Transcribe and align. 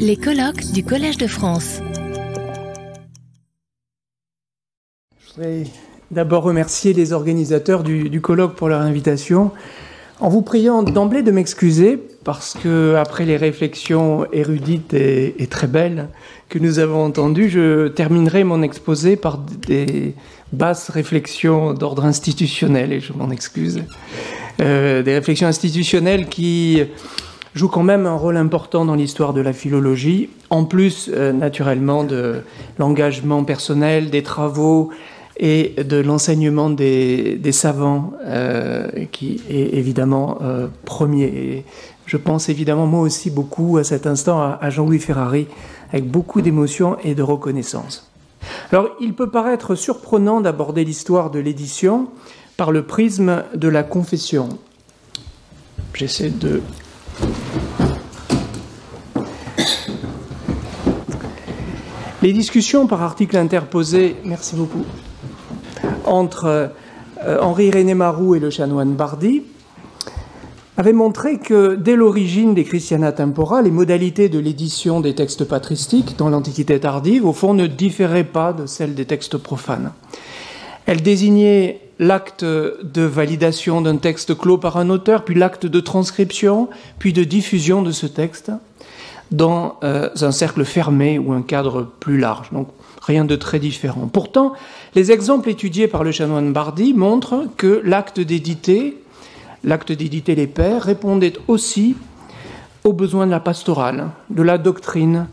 Les 0.00 0.16
colloques 0.16 0.72
du 0.72 0.82
Collège 0.84 1.18
de 1.18 1.28
France. 1.28 1.80
Je 5.20 5.34
voudrais 5.34 5.64
d'abord 6.10 6.42
remercier 6.42 6.92
les 6.92 7.12
organisateurs 7.12 7.84
du, 7.84 8.20
colloque 8.20 8.56
pour 8.56 8.68
leur 8.68 8.80
invitation, 8.80 9.52
en 10.18 10.28
vous 10.28 10.42
priant 10.42 10.82
d'emblée 10.82 11.22
de 11.22 11.30
m'excuser 11.30 11.96
parce 12.24 12.54
que 12.54 12.96
après 12.96 13.24
les 13.24 13.36
réflexions 13.36 14.26
érudites 14.32 14.94
et, 14.94 15.46
très 15.48 15.68
belles 15.68 16.08
que 16.48 16.58
nous 16.58 16.80
avons 16.80 17.04
entendues, 17.04 17.48
je 17.48 17.86
terminerai 17.86 18.42
mon 18.42 18.62
exposé 18.62 19.16
par 19.16 19.38
des 19.38 20.14
basses 20.52 20.90
réflexions 20.90 21.72
d'ordre 21.72 22.04
institutionnel 22.04 22.92
et 22.92 23.00
je 23.00 23.12
m'en 23.12 23.30
excuse. 23.30 23.82
Euh, 24.60 25.02
des 25.02 25.14
réflexions 25.14 25.46
institutionnelles 25.46 26.26
qui 26.28 26.82
jouent 27.56 27.68
quand 27.68 27.82
même 27.82 28.06
un 28.06 28.14
rôle 28.14 28.36
important 28.36 28.84
dans 28.84 28.94
l'histoire 28.94 29.32
de 29.32 29.40
la 29.40 29.52
philologie, 29.52 30.30
en 30.50 30.64
plus 30.64 31.10
euh, 31.12 31.32
naturellement 31.32 32.04
de 32.04 32.42
l'engagement 32.78 33.42
personnel, 33.42 34.10
des 34.10 34.22
travaux 34.22 34.90
et 35.38 35.74
de 35.82 35.96
l'enseignement 35.96 36.70
des, 36.70 37.40
savants, 37.52 38.12
euh, 38.24 38.88
qui 39.10 39.42
est 39.50 39.74
évidemment 39.74 40.38
premier. 40.84 41.24
Et 41.24 41.64
je 42.06 42.16
pense 42.16 42.48
évidemment 42.48 42.86
moi 42.86 43.00
aussi 43.00 43.30
beaucoup 43.30 43.76
à 43.76 43.84
cet 43.84 44.06
instant 44.06 44.40
à 44.40 44.70
Jean-Louis 44.70 44.98
Ferrari, 44.98 45.46
avec 45.90 46.10
beaucoup 46.10 46.40
d'émotion 46.40 46.96
et 47.04 47.14
de 47.14 47.22
reconnaissance. 47.22 48.10
Alors 48.72 48.88
il 49.00 49.14
peut 49.14 49.30
paraître 49.30 49.74
surprenant 49.74 50.40
d'aborder 50.40 50.84
l'histoire 50.84 51.30
de 51.30 51.38
l'édition 51.38 52.08
par 52.56 52.72
le 52.72 52.82
prisme 52.82 53.44
de 53.54 53.68
la 53.68 53.82
confession. 53.82 54.48
J'essaie 55.94 56.30
de... 56.30 56.62
Les 62.22 62.32
discussions 62.32 62.86
par 62.86 63.02
article 63.02 63.36
interposé, 63.36 64.16
merci 64.24 64.56
beaucoup, 64.56 64.84
entre 66.04 66.72
euh, 67.24 67.38
Henri 67.40 67.70
René 67.70 67.94
Marou 67.94 68.34
et 68.34 68.40
le 68.40 68.50
chanoine 68.50 68.94
Bardi 68.94 69.42
avait 70.76 70.92
montré 70.92 71.38
que 71.38 71.74
dès 71.74 71.96
l'origine 71.96 72.52
des 72.52 72.64
Christiana 72.64 73.12
Tempora, 73.12 73.62
les 73.62 73.70
modalités 73.70 74.28
de 74.28 74.38
l'édition 74.38 75.00
des 75.00 75.14
textes 75.14 75.44
patristiques 75.44 76.16
dans 76.18 76.28
l'Antiquité 76.28 76.78
tardive, 76.80 77.24
au 77.24 77.32
fond, 77.32 77.54
ne 77.54 77.66
différaient 77.66 78.24
pas 78.24 78.52
de 78.52 78.66
celles 78.66 78.94
des 78.94 79.06
textes 79.06 79.38
profanes. 79.38 79.92
Elles 80.84 81.02
désignaient 81.02 81.80
l'acte 81.98 82.44
de 82.44 83.02
validation 83.02 83.80
d'un 83.80 83.96
texte 83.96 84.36
clos 84.36 84.58
par 84.58 84.76
un 84.76 84.90
auteur, 84.90 85.24
puis 85.24 85.34
l'acte 85.34 85.66
de 85.66 85.80
transcription, 85.80 86.68
puis 86.98 87.12
de 87.12 87.24
diffusion 87.24 87.82
de 87.82 87.90
ce 87.90 88.06
texte 88.06 88.52
dans 89.30 89.78
euh, 89.82 90.08
un 90.20 90.32
cercle 90.32 90.64
fermé 90.64 91.18
ou 91.18 91.32
un 91.32 91.42
cadre 91.42 91.90
plus 92.00 92.18
large. 92.18 92.50
Donc 92.52 92.68
rien 93.02 93.24
de 93.24 93.36
très 93.36 93.58
différent. 93.58 94.08
Pourtant, 94.12 94.52
les 94.94 95.10
exemples 95.10 95.48
étudiés 95.48 95.88
par 95.88 96.04
le 96.04 96.12
chanoine 96.12 96.52
Bardi 96.52 96.94
montrent 96.94 97.46
que 97.56 97.80
l'acte 97.84 98.20
d'éditer 98.20 98.98
l'acte 99.66 99.92
d'éditer 99.92 100.34
les 100.34 100.46
pères, 100.46 100.82
répondait 100.82 101.34
aussi 101.48 101.96
aux 102.84 102.92
besoins 102.92 103.26
de 103.26 103.32
la 103.32 103.40
pastorale, 103.40 104.10
de 104.30 104.42
la 104.42 104.58
doctrine 104.58 105.26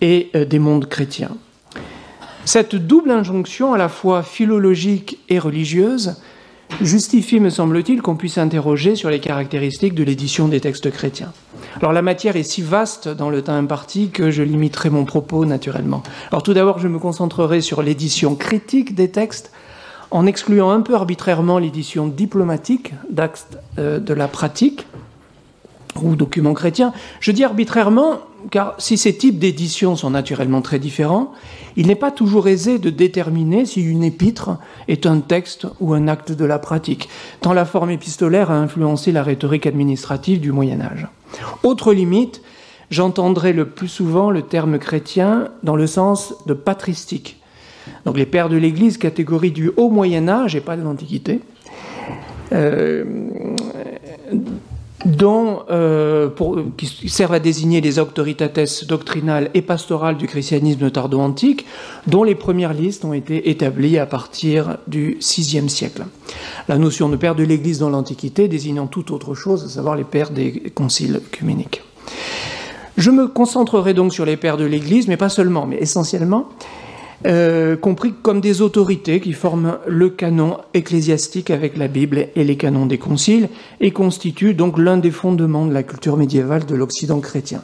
et 0.00 0.30
euh, 0.34 0.44
des 0.44 0.58
mondes 0.58 0.88
chrétiens. 0.88 1.36
Cette 2.44 2.76
double 2.76 3.10
injonction, 3.10 3.72
à 3.72 3.78
la 3.78 3.88
fois 3.88 4.22
philologique 4.22 5.18
et 5.28 5.38
religieuse, 5.38 6.16
justifie, 6.82 7.40
me 7.40 7.50
semble-t-il, 7.50 8.02
qu'on 8.02 8.16
puisse 8.16 8.38
interroger 8.38 8.96
sur 8.96 9.08
les 9.08 9.18
caractéristiques 9.18 9.94
de 9.94 10.04
l'édition 10.04 10.48
des 10.48 10.60
textes 10.60 10.90
chrétiens. 10.90 11.32
Alors 11.80 11.92
la 11.92 12.02
matière 12.02 12.36
est 12.36 12.42
si 12.42 12.62
vaste 12.62 13.08
dans 13.08 13.30
le 13.30 13.42
temps 13.42 13.54
imparti 13.54 14.10
que 14.10 14.30
je 14.30 14.42
limiterai 14.42 14.90
mon 14.90 15.04
propos 15.04 15.44
naturellement. 15.46 16.02
Alors 16.30 16.42
tout 16.42 16.54
d'abord, 16.54 16.78
je 16.78 16.88
me 16.88 16.98
concentrerai 16.98 17.60
sur 17.60 17.82
l'édition 17.82 18.34
critique 18.34 18.94
des 18.94 19.10
textes 19.10 19.50
en 20.10 20.26
excluant 20.26 20.70
un 20.70 20.82
peu 20.82 20.94
arbitrairement 20.94 21.58
l'édition 21.58 22.06
diplomatique 22.06 22.92
d'actes 23.10 23.58
euh, 23.78 23.98
de 23.98 24.14
la 24.14 24.28
pratique 24.28 24.86
ou 26.02 26.16
documents 26.16 26.54
chrétiens. 26.54 26.92
Je 27.20 27.30
dis 27.32 27.44
arbitrairement 27.44 28.20
car 28.50 28.74
si 28.78 28.96
ces 28.98 29.16
types 29.16 29.38
d'éditions 29.38 29.96
sont 29.96 30.10
naturellement 30.10 30.60
très 30.60 30.78
différents, 30.78 31.32
il 31.76 31.86
n'est 31.86 31.94
pas 31.94 32.10
toujours 32.10 32.48
aisé 32.48 32.78
de 32.78 32.90
déterminer 32.90 33.64
si 33.64 33.82
une 33.82 34.04
épître 34.04 34.58
est 34.88 35.06
un 35.06 35.20
texte 35.20 35.66
ou 35.80 35.94
un 35.94 36.08
acte 36.08 36.32
de 36.32 36.44
la 36.44 36.58
pratique, 36.58 37.08
tant 37.40 37.52
la 37.52 37.64
forme 37.64 37.90
épistolaire 37.90 38.50
a 38.50 38.56
influencé 38.56 39.12
la 39.12 39.22
rhétorique 39.22 39.66
administrative 39.66 40.40
du 40.40 40.52
Moyen 40.52 40.80
Âge. 40.80 41.08
Autre 41.62 41.92
limite, 41.92 42.42
j'entendrai 42.90 43.52
le 43.52 43.66
plus 43.66 43.88
souvent 43.88 44.30
le 44.30 44.42
terme 44.42 44.78
chrétien 44.78 45.48
dans 45.62 45.76
le 45.76 45.86
sens 45.86 46.34
de 46.46 46.54
patristique, 46.54 47.40
donc 48.04 48.16
les 48.16 48.26
pères 48.26 48.48
de 48.48 48.56
l'Église, 48.56 48.98
catégorie 48.98 49.50
du 49.50 49.70
haut 49.76 49.90
Moyen 49.90 50.28
Âge 50.28 50.54
et 50.54 50.60
pas 50.60 50.76
de 50.76 50.82
l'Antiquité, 50.82 51.40
euh, 52.52 53.04
dont, 55.04 55.60
euh, 55.70 56.30
qui 56.76 57.08
servent 57.08 57.34
à 57.34 57.38
désigner 57.38 57.80
les 57.80 57.98
autoritates 57.98 58.84
doctrinales 58.86 59.50
et 59.54 59.62
pastorales 59.62 60.16
du 60.16 60.26
christianisme 60.26 60.90
tardo-antique, 60.90 61.66
dont 62.06 62.24
les 62.24 62.34
premières 62.34 62.74
listes 62.74 63.04
ont 63.04 63.12
été 63.12 63.50
établies 63.50 63.98
à 63.98 64.06
partir 64.06 64.78
du 64.86 65.18
VIe 65.20 65.68
siècle. 65.68 66.04
La 66.68 66.78
notion 66.78 67.08
de 67.08 67.16
père 67.16 67.34
de 67.34 67.44
l'Église 67.44 67.78
dans 67.78 67.90
l'Antiquité 67.90 68.48
désignant 68.48 68.86
tout 68.86 69.12
autre 69.12 69.34
chose, 69.34 69.64
à 69.64 69.68
savoir 69.68 69.96
les 69.96 70.04
pères 70.04 70.30
des 70.30 70.72
conciles 70.74 71.16
œcuméniques. 71.16 71.82
Je 72.96 73.10
me 73.10 73.26
concentrerai 73.26 73.92
donc 73.92 74.12
sur 74.12 74.24
les 74.24 74.36
pères 74.36 74.56
de 74.56 74.64
l'Église, 74.64 75.08
mais 75.08 75.16
pas 75.16 75.28
seulement, 75.28 75.66
mais 75.66 75.78
essentiellement, 75.78 76.48
euh, 77.26 77.76
compris 77.76 78.12
comme 78.22 78.40
des 78.40 78.60
autorités 78.60 79.20
qui 79.20 79.32
forment 79.32 79.78
le 79.86 80.10
canon 80.10 80.58
ecclésiastique 80.74 81.50
avec 81.50 81.76
la 81.76 81.88
Bible 81.88 82.28
et 82.34 82.44
les 82.44 82.56
canons 82.56 82.86
des 82.86 82.98
conciles, 82.98 83.48
et 83.80 83.92
constituent 83.92 84.54
donc 84.54 84.78
l'un 84.78 84.98
des 84.98 85.10
fondements 85.10 85.66
de 85.66 85.72
la 85.72 85.82
culture 85.82 86.16
médiévale 86.16 86.66
de 86.66 86.74
l'Occident 86.74 87.20
chrétien. 87.20 87.62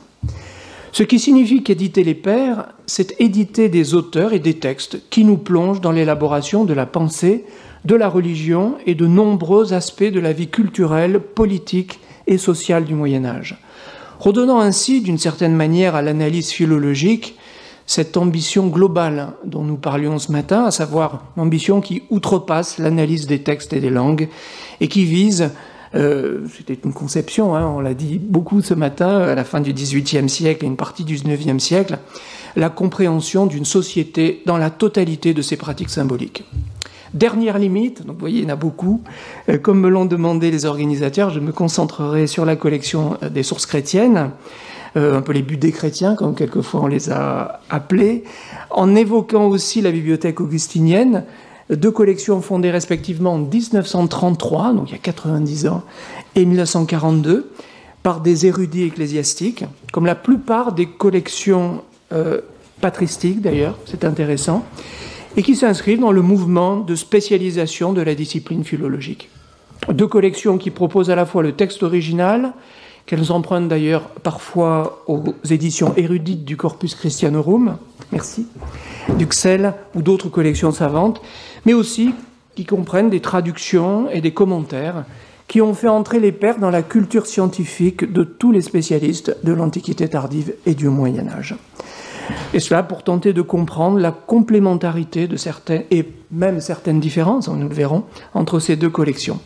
Ce 0.92 1.02
qui 1.04 1.20
signifie 1.20 1.62
qu'éditer 1.62 2.02
les 2.02 2.14
pères, 2.14 2.68
c'est 2.86 3.20
éditer 3.20 3.68
des 3.68 3.94
auteurs 3.94 4.32
et 4.32 4.40
des 4.40 4.54
textes 4.54 5.00
qui 5.10 5.24
nous 5.24 5.36
plongent 5.36 5.80
dans 5.80 5.92
l'élaboration 5.92 6.64
de 6.64 6.74
la 6.74 6.86
pensée, 6.86 7.44
de 7.84 7.94
la 7.94 8.08
religion 8.08 8.74
et 8.86 8.94
de 8.94 9.06
nombreux 9.06 9.72
aspects 9.72 10.02
de 10.02 10.20
la 10.20 10.32
vie 10.32 10.48
culturelle, 10.48 11.20
politique 11.20 12.00
et 12.26 12.38
sociale 12.38 12.84
du 12.84 12.94
Moyen 12.94 13.24
Âge, 13.24 13.58
redonnant 14.18 14.60
ainsi 14.60 15.00
d'une 15.00 15.18
certaine 15.18 15.54
manière 15.54 15.94
à 15.94 16.02
l'analyse 16.02 16.50
philologique 16.50 17.36
cette 17.90 18.16
ambition 18.16 18.68
globale 18.68 19.32
dont 19.44 19.64
nous 19.64 19.76
parlions 19.76 20.20
ce 20.20 20.30
matin, 20.30 20.66
à 20.66 20.70
savoir 20.70 21.24
l'ambition 21.36 21.80
qui 21.80 22.04
outrepasse 22.08 22.78
l'analyse 22.78 23.26
des 23.26 23.42
textes 23.42 23.72
et 23.72 23.80
des 23.80 23.90
langues 23.90 24.28
et 24.80 24.86
qui 24.86 25.04
vise, 25.04 25.50
euh, 25.96 26.46
c'était 26.56 26.78
une 26.84 26.92
conception, 26.92 27.56
hein, 27.56 27.66
on 27.66 27.80
l'a 27.80 27.94
dit 27.94 28.20
beaucoup 28.22 28.62
ce 28.62 28.74
matin, 28.74 29.18
à 29.18 29.34
la 29.34 29.42
fin 29.42 29.60
du 29.60 29.72
XVIIIe 29.72 30.28
siècle 30.28 30.64
et 30.64 30.68
une 30.68 30.76
partie 30.76 31.02
du 31.02 31.16
XIXe 31.16 31.60
siècle, 31.60 31.98
la 32.54 32.70
compréhension 32.70 33.46
d'une 33.46 33.64
société 33.64 34.44
dans 34.46 34.56
la 34.56 34.70
totalité 34.70 35.34
de 35.34 35.42
ses 35.42 35.56
pratiques 35.56 35.90
symboliques. 35.90 36.44
Dernière 37.12 37.58
limite, 37.58 38.06
donc 38.06 38.14
vous 38.14 38.20
voyez, 38.20 38.38
il 38.38 38.44
y 38.44 38.46
en 38.46 38.50
a 38.50 38.56
beaucoup. 38.56 39.02
Euh, 39.48 39.58
comme 39.58 39.80
me 39.80 39.88
l'ont 39.88 40.04
demandé 40.04 40.52
les 40.52 40.64
organisateurs, 40.64 41.30
je 41.30 41.40
me 41.40 41.50
concentrerai 41.50 42.28
sur 42.28 42.44
la 42.44 42.54
collection 42.54 43.16
euh, 43.24 43.30
des 43.30 43.42
sources 43.42 43.66
chrétiennes. 43.66 44.30
Euh, 44.96 45.16
un 45.16 45.22
peu 45.22 45.32
les 45.32 45.42
buts 45.42 45.56
des 45.56 45.70
chrétiens, 45.70 46.16
comme 46.16 46.34
quelquefois 46.34 46.80
on 46.82 46.86
les 46.88 47.10
a 47.10 47.60
appelés, 47.70 48.24
en 48.70 48.96
évoquant 48.96 49.46
aussi 49.46 49.80
la 49.80 49.92
bibliothèque 49.92 50.40
augustinienne, 50.40 51.24
deux 51.70 51.92
collections 51.92 52.40
fondées 52.40 52.72
respectivement 52.72 53.34
en 53.34 53.38
1933, 53.38 54.72
donc 54.72 54.88
il 54.88 54.92
y 54.92 54.96
a 54.96 54.98
90 54.98 55.68
ans, 55.68 55.84
et 56.34 56.44
1942, 56.44 57.52
par 58.02 58.20
des 58.20 58.46
érudits 58.46 58.82
ecclésiastiques, 58.84 59.64
comme 59.92 60.06
la 60.06 60.16
plupart 60.16 60.72
des 60.72 60.86
collections 60.86 61.82
euh, 62.12 62.40
patristiques 62.80 63.40
d'ailleurs, 63.40 63.78
c'est 63.84 64.04
intéressant, 64.04 64.64
et 65.36 65.42
qui 65.42 65.54
s'inscrivent 65.54 66.00
dans 66.00 66.10
le 66.10 66.22
mouvement 66.22 66.78
de 66.78 66.96
spécialisation 66.96 67.92
de 67.92 68.02
la 68.02 68.16
discipline 68.16 68.64
philologique. 68.64 69.28
Deux 69.88 70.08
collections 70.08 70.58
qui 70.58 70.70
proposent 70.70 71.10
à 71.10 71.14
la 71.14 71.26
fois 71.26 71.44
le 71.44 71.52
texte 71.52 71.84
original 71.84 72.52
qu'elles 73.10 73.32
empruntent 73.32 73.66
d'ailleurs 73.66 74.02
parfois 74.22 75.02
aux 75.08 75.24
éditions 75.50 75.92
érudites 75.96 76.44
du 76.44 76.56
Corpus 76.56 76.94
Christianorum, 76.94 77.76
merci, 78.12 78.46
d'Uxelles 79.18 79.74
ou 79.96 80.02
d'autres 80.02 80.28
collections 80.28 80.70
savantes, 80.70 81.20
mais 81.66 81.72
aussi 81.72 82.14
qui 82.54 82.64
comprennent 82.64 83.10
des 83.10 83.18
traductions 83.18 84.08
et 84.10 84.20
des 84.20 84.32
commentaires 84.32 85.06
qui 85.48 85.60
ont 85.60 85.74
fait 85.74 85.88
entrer 85.88 86.20
les 86.20 86.30
pères 86.30 86.60
dans 86.60 86.70
la 86.70 86.82
culture 86.82 87.26
scientifique 87.26 88.12
de 88.12 88.22
tous 88.22 88.52
les 88.52 88.62
spécialistes 88.62 89.36
de 89.42 89.52
l'Antiquité 89.52 90.06
tardive 90.06 90.54
et 90.64 90.76
du 90.76 90.88
Moyen 90.88 91.26
Âge. 91.26 91.56
Et 92.54 92.60
cela 92.60 92.84
pour 92.84 93.02
tenter 93.02 93.32
de 93.32 93.42
comprendre 93.42 93.98
la 93.98 94.12
complémentarité 94.12 95.26
de 95.26 95.36
certaines, 95.36 95.82
et 95.90 96.06
même 96.30 96.60
certaines 96.60 97.00
différences, 97.00 97.48
nous 97.48 97.68
le 97.68 97.74
verrons, 97.74 98.04
entre 98.34 98.60
ces 98.60 98.76
deux 98.76 98.88
collections. 98.88 99.40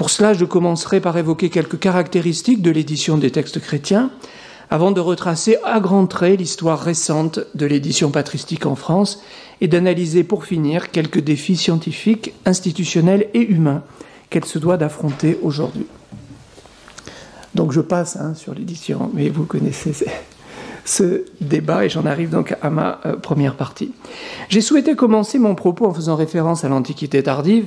Pour 0.00 0.08
cela, 0.08 0.32
je 0.32 0.46
commencerai 0.46 0.98
par 0.98 1.18
évoquer 1.18 1.50
quelques 1.50 1.78
caractéristiques 1.78 2.62
de 2.62 2.70
l'édition 2.70 3.18
des 3.18 3.30
textes 3.30 3.60
chrétiens, 3.60 4.10
avant 4.70 4.92
de 4.92 5.00
retracer 5.00 5.58
à 5.62 5.78
grands 5.78 6.06
traits 6.06 6.38
l'histoire 6.38 6.80
récente 6.80 7.40
de 7.54 7.66
l'édition 7.66 8.10
patristique 8.10 8.64
en 8.64 8.76
France 8.76 9.22
et 9.60 9.68
d'analyser 9.68 10.24
pour 10.24 10.46
finir 10.46 10.90
quelques 10.90 11.20
défis 11.20 11.54
scientifiques, 11.54 12.32
institutionnels 12.46 13.28
et 13.34 13.42
humains 13.42 13.82
qu'elle 14.30 14.46
se 14.46 14.58
doit 14.58 14.78
d'affronter 14.78 15.38
aujourd'hui. 15.42 15.84
Donc 17.54 17.70
je 17.70 17.82
passe 17.82 18.16
hein, 18.16 18.32
sur 18.32 18.54
l'édition, 18.54 19.10
mais 19.12 19.28
vous 19.28 19.44
connaissez 19.44 19.92
ce 20.86 21.24
débat 21.42 21.84
et 21.84 21.90
j'en 21.90 22.06
arrive 22.06 22.30
donc 22.30 22.56
à 22.62 22.70
ma 22.70 23.00
euh, 23.04 23.16
première 23.16 23.54
partie. 23.54 23.92
J'ai 24.48 24.62
souhaité 24.62 24.96
commencer 24.96 25.38
mon 25.38 25.54
propos 25.54 25.84
en 25.84 25.92
faisant 25.92 26.16
référence 26.16 26.64
à 26.64 26.70
l'Antiquité 26.70 27.22
tardive, 27.22 27.66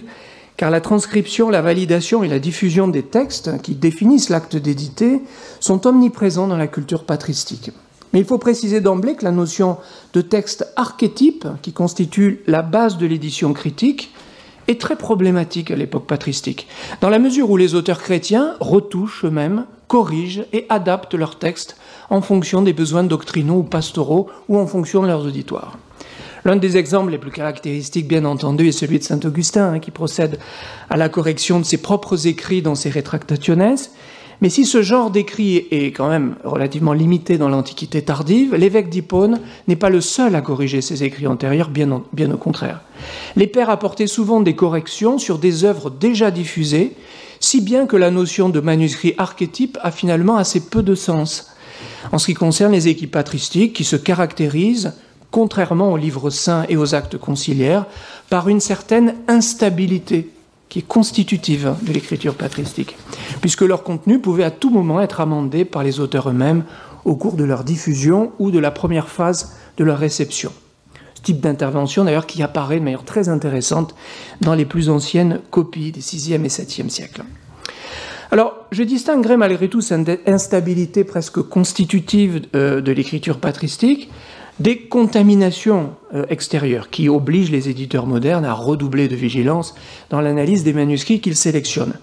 car 0.57 0.69
la 0.69 0.81
transcription, 0.81 1.49
la 1.49 1.61
validation 1.61 2.23
et 2.23 2.27
la 2.27 2.39
diffusion 2.39 2.87
des 2.87 3.03
textes 3.03 3.61
qui 3.61 3.75
définissent 3.75 4.29
l'acte 4.29 4.55
d'éditer 4.55 5.21
sont 5.59 5.87
omniprésents 5.87 6.47
dans 6.47 6.57
la 6.57 6.67
culture 6.67 7.05
patristique. 7.05 7.71
Mais 8.13 8.19
il 8.19 8.25
faut 8.25 8.37
préciser 8.37 8.79
d'emblée 8.79 9.15
que 9.15 9.25
la 9.25 9.31
notion 9.31 9.77
de 10.13 10.21
texte 10.21 10.71
archétype, 10.75 11.47
qui 11.63 11.73
constitue 11.73 12.43
la 12.45 12.61
base 12.61 12.97
de 12.97 13.07
l'édition 13.07 13.53
critique, 13.53 14.13
est 14.67 14.79
très 14.79 14.95
problématique 14.95 15.71
à 15.71 15.75
l'époque 15.75 16.07
patristique, 16.07 16.67
dans 17.01 17.09
la 17.09 17.19
mesure 17.19 17.49
où 17.49 17.57
les 17.57 17.75
auteurs 17.75 18.01
chrétiens 18.01 18.55
retouchent 18.59 19.25
eux-mêmes, 19.25 19.65
corrigent 19.87 20.45
et 20.53 20.65
adaptent 20.69 21.15
leurs 21.15 21.37
textes 21.37 21.75
en 22.09 22.21
fonction 22.21 22.61
des 22.61 22.73
besoins 22.73 23.03
doctrinaux 23.03 23.57
ou 23.57 23.63
pastoraux 23.63 24.29
ou 24.47 24.57
en 24.57 24.67
fonction 24.67 25.01
de 25.01 25.07
leurs 25.07 25.25
auditoires. 25.25 25.77
L'un 26.45 26.57
des 26.57 26.75
exemples 26.75 27.11
les 27.11 27.17
plus 27.17 27.31
caractéristiques, 27.31 28.07
bien 28.07 28.25
entendu, 28.25 28.67
est 28.67 28.73
celui 28.73 28.99
de 28.99 29.03
saint 29.03 29.19
Augustin, 29.23 29.73
hein, 29.73 29.79
qui 29.79 29.91
procède 29.91 30.39
à 30.89 30.97
la 30.97 31.07
correction 31.07 31.59
de 31.59 31.65
ses 31.65 31.77
propres 31.77 32.27
écrits 32.27 32.61
dans 32.61 32.75
ses 32.75 32.89
Retractationes. 32.89 33.77
Mais 34.41 34.49
si 34.49 34.65
ce 34.65 34.81
genre 34.81 35.09
d'écrit 35.09 35.67
est 35.71 35.93
quand 35.93 36.09
même 36.09 36.35
relativement 36.43 36.91
limité 36.91 37.37
dans 37.37 37.47
l'Antiquité 37.47 38.01
tardive, 38.01 38.55
l'évêque 38.55 38.89
d'Hippone 38.89 39.39
n'est 39.69 39.77
pas 39.77 39.89
le 39.89 40.01
seul 40.01 40.35
à 40.35 40.41
corriger 40.41 40.81
ses 40.81 41.05
écrits 41.05 41.27
antérieurs, 41.27 41.69
bien, 41.69 42.03
bien 42.11 42.29
au 42.31 42.37
contraire. 42.37 42.81
Les 43.37 43.47
pères 43.47 43.69
apportaient 43.69 44.07
souvent 44.07 44.41
des 44.41 44.55
corrections 44.55 45.17
sur 45.17 45.37
des 45.37 45.63
œuvres 45.63 45.89
déjà 45.89 46.29
diffusées, 46.29 46.91
si 47.39 47.61
bien 47.61 47.85
que 47.85 47.95
la 47.95 48.11
notion 48.11 48.49
de 48.49 48.59
manuscrit 48.59 49.13
archétype 49.17 49.77
a 49.81 49.91
finalement 49.91 50.35
assez 50.35 50.59
peu 50.59 50.83
de 50.83 50.95
sens 50.95 51.53
en 52.11 52.17
ce 52.17 52.27
qui 52.27 52.33
concerne 52.33 52.73
les 52.73 52.87
équipes 52.87 53.11
patristiques 53.11 53.73
qui 53.73 53.83
se 53.83 53.95
caractérisent 53.95 54.93
contrairement 55.33 55.91
aux 55.91 55.97
livres 55.97 56.29
saints 56.29 56.63
et 56.69 56.77
aux 56.77 56.93
actes 56.93 57.17
conciliaires, 57.17 57.87
par 58.29 58.49
une 58.49 58.59
certaine 58.59 59.15
instabilité 59.27 60.29
qui 60.69 60.79
est 60.79 60.87
constitutive 60.87 61.73
de 61.81 61.91
l'écriture 61.91 62.35
patristique, 62.35 62.95
puisque 63.41 63.63
leur 63.63 63.81
contenu 63.81 64.19
pouvait 64.19 64.43
à 64.43 64.51
tout 64.51 64.69
moment 64.69 65.01
être 65.01 65.21
amendé 65.21 65.65
par 65.65 65.83
les 65.83 65.99
auteurs 65.99 66.29
eux-mêmes 66.29 66.63
au 67.03 67.15
cours 67.15 67.33
de 67.33 67.43
leur 67.43 67.63
diffusion 67.63 68.31
ou 68.37 68.51
de 68.51 68.59
la 68.59 68.69
première 68.69 69.09
phase 69.09 69.55
de 69.77 69.83
leur 69.83 69.97
réception. 69.97 70.51
Ce 71.15 71.23
type 71.23 71.39
d'intervention, 71.39 72.03
d'ailleurs, 72.03 72.27
qui 72.27 72.43
apparaît 72.43 72.79
de 72.79 72.83
manière 72.83 73.03
très 73.03 73.27
intéressante 73.27 73.95
dans 74.41 74.53
les 74.53 74.65
plus 74.65 74.91
anciennes 74.91 75.39
copies 75.49 75.91
des 75.91 76.01
6e 76.01 76.45
et 76.45 76.47
7e 76.47 76.89
siècles. 76.89 77.23
Alors, 78.29 78.53
je 78.71 78.83
distinguerai 78.83 79.35
malgré 79.37 79.67
tout 79.67 79.81
cette 79.81 80.27
instabilité 80.27 81.03
presque 81.03 81.41
constitutive 81.41 82.41
euh, 82.55 82.81
de 82.81 82.91
l'écriture 82.91 83.39
patristique 83.39 84.11
des 84.59 84.77
contaminations 84.77 85.95
euh, 86.13 86.25
extérieures 86.29 86.89
qui 86.89 87.09
obligent 87.09 87.51
les 87.51 87.69
éditeurs 87.69 88.05
modernes 88.05 88.45
à 88.45 88.53
redoubler 88.53 89.07
de 89.07 89.15
vigilance 89.15 89.75
dans 90.09 90.21
l'analyse 90.21 90.63
des 90.63 90.73
manuscrits 90.73 91.21
qu'ils 91.21 91.35
sélectionnent. 91.35 91.95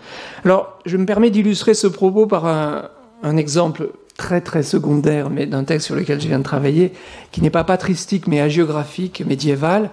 Alors, 0.44 0.78
je 0.84 0.96
me 0.96 1.06
permets 1.06 1.30
d'illustrer 1.30 1.74
ce 1.74 1.86
propos 1.86 2.26
par 2.26 2.46
un, 2.46 3.36
exemple 3.36 3.90
très 4.16 4.40
très 4.40 4.62
secondaire, 4.62 5.30
mais 5.30 5.46
d'un 5.46 5.64
texte 5.64 5.86
sur 5.86 5.94
lequel 5.94 6.20
je 6.20 6.26
viens 6.26 6.38
de 6.38 6.44
travailler, 6.44 6.92
qui 7.30 7.40
n'est 7.40 7.50
pas 7.50 7.64
patristique 7.64 8.26
mais 8.26 8.40
hagiographique, 8.40 9.24
médiéval. 9.26 9.90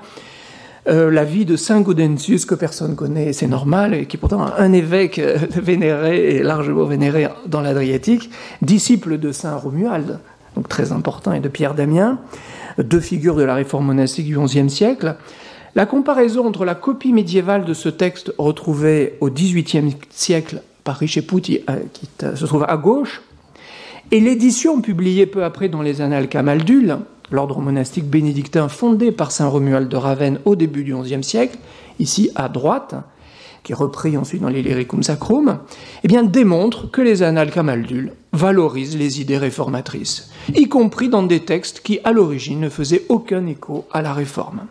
Euh, 0.87 1.11
la 1.11 1.25
vie 1.25 1.45
de 1.45 1.57
Saint 1.57 1.81
Gaudentius, 1.81 2.45
que 2.45 2.55
personne 2.55 2.95
connaît, 2.95 3.33
c'est 3.33 3.47
normal, 3.47 3.93
et 3.93 4.05
qui 4.05 4.15
est 4.15 4.19
pourtant 4.19 4.45
un 4.57 4.73
évêque 4.73 5.19
euh, 5.19 5.37
vénéré 5.51 6.35
et 6.35 6.43
largement 6.43 6.85
vénéré 6.85 7.27
dans 7.45 7.61
l'Adriatique, 7.61 8.29
disciple 8.61 9.17
de 9.17 9.31
Saint 9.31 9.55
Romuald, 9.57 10.19
très 10.61 10.91
important, 10.91 11.33
et 11.33 11.39
de 11.39 11.49
Pierre 11.49 11.73
Damien, 11.73 12.19
deux 12.77 12.99
figures 12.99 13.35
de 13.35 13.43
la 13.43 13.55
réforme 13.55 13.85
monastique 13.85 14.25
du 14.25 14.37
XIe 14.37 14.69
siècle. 14.69 15.15
La 15.75 15.85
comparaison 15.85 16.47
entre 16.47 16.65
la 16.65 16.75
copie 16.75 17.13
médiévale 17.13 17.65
de 17.65 17.73
ce 17.73 17.89
texte 17.89 18.33
retrouvé 18.37 19.17
au 19.21 19.29
XVIIIe 19.29 19.95
siècle 20.09 20.61
par 20.83 20.97
Richepouti, 20.97 21.59
euh, 21.69 21.79
qui 21.93 22.07
se 22.19 22.45
trouve 22.45 22.65
à 22.67 22.77
gauche, 22.77 23.21
et 24.11 24.19
l'édition 24.19 24.81
publiée 24.81 25.25
peu 25.25 25.43
après 25.43 25.67
dans 25.67 25.81
les 25.81 26.01
Annales 26.01 26.29
Camaldule, 26.29 26.99
l'ordre 27.29 27.59
monastique 27.59 28.05
bénédictin 28.05 28.69
fondé 28.69 29.11
par 29.11 29.31
saint 29.31 29.47
Romuald 29.47 29.89
de 29.89 29.97
Ravenne 29.97 30.39
au 30.45 30.55
début 30.55 30.83
du 30.83 30.95
XIe 30.95 31.23
siècle, 31.23 31.57
ici 31.99 32.31
à 32.35 32.47
droite, 32.47 32.95
qui 33.67 33.73
est 33.73 33.75
repris 33.75 34.15
ensuite 34.15 34.41
dans 34.41 34.47
les 34.47 34.61
Lyricum 34.61 35.03
Sacrum, 35.03 35.59
eh 36.01 36.07
bien, 36.07 36.23
démontre 36.23 36.89
que 36.89 37.01
les 37.01 37.21
annales 37.21 37.51
Camaldule 37.51 38.13
valorisent 38.31 38.95
les 38.95 39.19
idées 39.19 39.37
réformatrices, 39.37 40.29
y 40.55 40.69
compris 40.69 41.09
dans 41.09 41.23
des 41.23 41.41
textes 41.41 41.81
qui, 41.81 41.99
à 42.05 42.13
l'origine, 42.13 42.61
ne 42.61 42.69
faisaient 42.69 43.03
aucun 43.09 43.45
écho 43.45 43.85
à 43.91 44.01
la 44.01 44.13
réforme. 44.13 44.61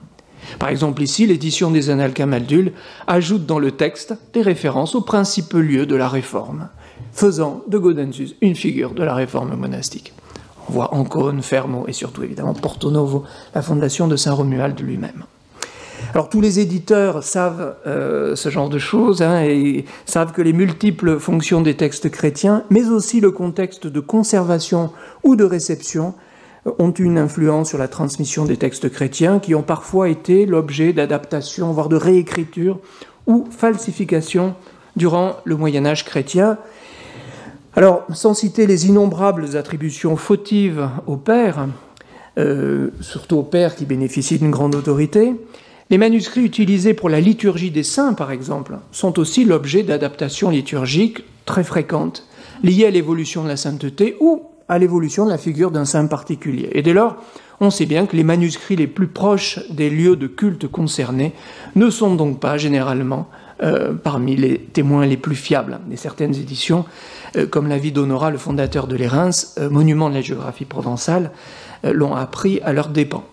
Par 0.58 0.70
exemple, 0.70 1.02
ici, 1.02 1.26
l'édition 1.26 1.70
des 1.70 1.90
Annales 1.90 2.14
Camaldule 2.14 2.72
ajoute 3.06 3.44
dans 3.44 3.58
le 3.58 3.72
texte 3.72 4.14
des 4.32 4.40
références 4.40 4.94
aux 4.94 5.02
principaux 5.02 5.60
lieux 5.60 5.84
de 5.84 5.94
la 5.94 6.08
réforme, 6.08 6.70
faisant 7.12 7.64
de 7.69 7.76
Gaudentius 7.76 8.34
une 8.40 8.56
figure 8.56 8.94
de 8.94 9.02
la 9.02 9.14
réforme 9.14 9.56
monastique. 9.56 10.14
On 10.70 10.72
voit 10.72 10.94
Ancône, 10.94 11.42
Fermo 11.42 11.84
et 11.87 11.92
surtout 11.92 12.22
évidemment 12.22 12.54
Porto 12.54 12.90
Novo, 12.90 13.25
la 13.54 13.60
fondation 13.60 14.08
de 14.08 14.16
Saint 14.16 14.32
Romuald 14.32 14.81
lui-même. 14.81 15.25
Alors 16.16 16.30
tous 16.30 16.40
les 16.40 16.60
éditeurs 16.60 17.22
savent 17.22 17.76
euh, 17.86 18.36
ce 18.36 18.48
genre 18.48 18.70
de 18.70 18.78
choses 18.78 19.20
hein, 19.20 19.42
et 19.42 19.84
savent 20.06 20.32
que 20.32 20.40
les 20.40 20.54
multiples 20.54 21.18
fonctions 21.18 21.60
des 21.60 21.74
textes 21.74 22.08
chrétiens, 22.08 22.64
mais 22.70 22.88
aussi 22.88 23.20
le 23.20 23.30
contexte 23.30 23.86
de 23.86 24.00
conservation 24.00 24.92
ou 25.24 25.36
de 25.36 25.44
réception, 25.44 26.14
euh, 26.66 26.70
ont 26.78 26.90
une 26.90 27.18
influence 27.18 27.68
sur 27.68 27.76
la 27.76 27.86
transmission 27.86 28.46
des 28.46 28.56
textes 28.56 28.88
chrétiens 28.88 29.40
qui 29.40 29.54
ont 29.54 29.62
parfois 29.62 30.08
été 30.08 30.46
l'objet 30.46 30.94
d'adaptation, 30.94 31.70
voire 31.74 31.90
de 31.90 31.96
réécriture 31.96 32.78
ou 33.26 33.46
falsification 33.50 34.54
durant 34.96 35.36
le 35.44 35.56
Moyen 35.56 35.84
Âge 35.84 36.06
chrétien. 36.06 36.56
Alors, 37.74 38.06
sans 38.14 38.32
citer 38.32 38.66
les 38.66 38.86
innombrables 38.86 39.54
attributions 39.54 40.16
fautives 40.16 40.88
au 41.06 41.18
père, 41.18 41.68
euh, 42.38 42.88
surtout 43.02 43.37
au 43.37 43.42
père 43.42 43.76
qui 43.76 43.85
bénéficie 43.85 44.38
d'une 44.38 44.50
grande 44.50 44.76
autorité, 44.76 45.35
les 45.90 45.99
manuscrits 45.99 46.45
utilisés 46.45 46.95
pour 46.95 47.09
la 47.09 47.21
liturgie 47.21 47.71
des 47.71 47.85
saints, 47.85 48.14
par 48.14 48.33
exemple, 48.33 48.78
sont 48.90 49.19
aussi 49.19 49.45
l'objet 49.45 49.83
d'adaptations 49.83 50.50
liturgiques 50.50 51.23
très 51.45 51.62
fréquentes, 51.62 52.26
liées 52.64 52.87
à 52.87 52.90
l'évolution 52.90 53.45
de 53.45 53.49
la 53.49 53.57
sainteté 53.57 54.16
ou 54.21 54.43
à 54.69 54.78
l'évolution 54.78 55.25
de 55.25 55.31
la 55.31 55.38
figure 55.38 55.71
d'un 55.71 55.85
saint 55.85 56.07
particulier. 56.07 56.71
Et 56.73 56.83
dès 56.83 56.93
lors, 56.93 57.16
on 57.61 57.71
sait 57.71 57.87
bien 57.87 58.07
que 58.07 58.16
les 58.16 58.25
manuscrits 58.25 58.75
les 58.75 58.88
plus 58.88 59.07
proches 59.07 59.61
des 59.71 59.88
lieux 59.88 60.16
de 60.16 60.26
culte 60.26 60.66
concernés 60.66 61.33
ne 61.76 61.88
sont 61.88 62.16
donc 62.16 62.40
pas 62.40 62.59
généralement 62.59 63.28
euh, 63.62 63.95
parmi 63.95 64.37
les 64.37 64.59
témoins 64.59 65.07
les 65.07 65.16
plus 65.16 65.37
fiables. 65.37 65.78
Et 65.93 65.97
certaines 65.97 66.35
éditions, 66.35 66.85
euh, 67.37 67.47
comme 67.47 67.69
la 67.69 67.78
vie 67.78 67.93
d'Honora, 67.93 68.31
le 68.31 68.38
fondateur 68.38 68.88
de 68.88 68.97
l'Érins, 68.97 69.31
euh, 69.59 69.71
monument 69.71 70.11
de 70.11 70.14
la 70.14 70.21
géographie 70.21 70.64
provençale, 70.64 71.31
l'ont 71.85 72.16
appris 72.16 72.61
à 72.62 72.73
leurs 72.73 72.88
dépens. 72.88 73.25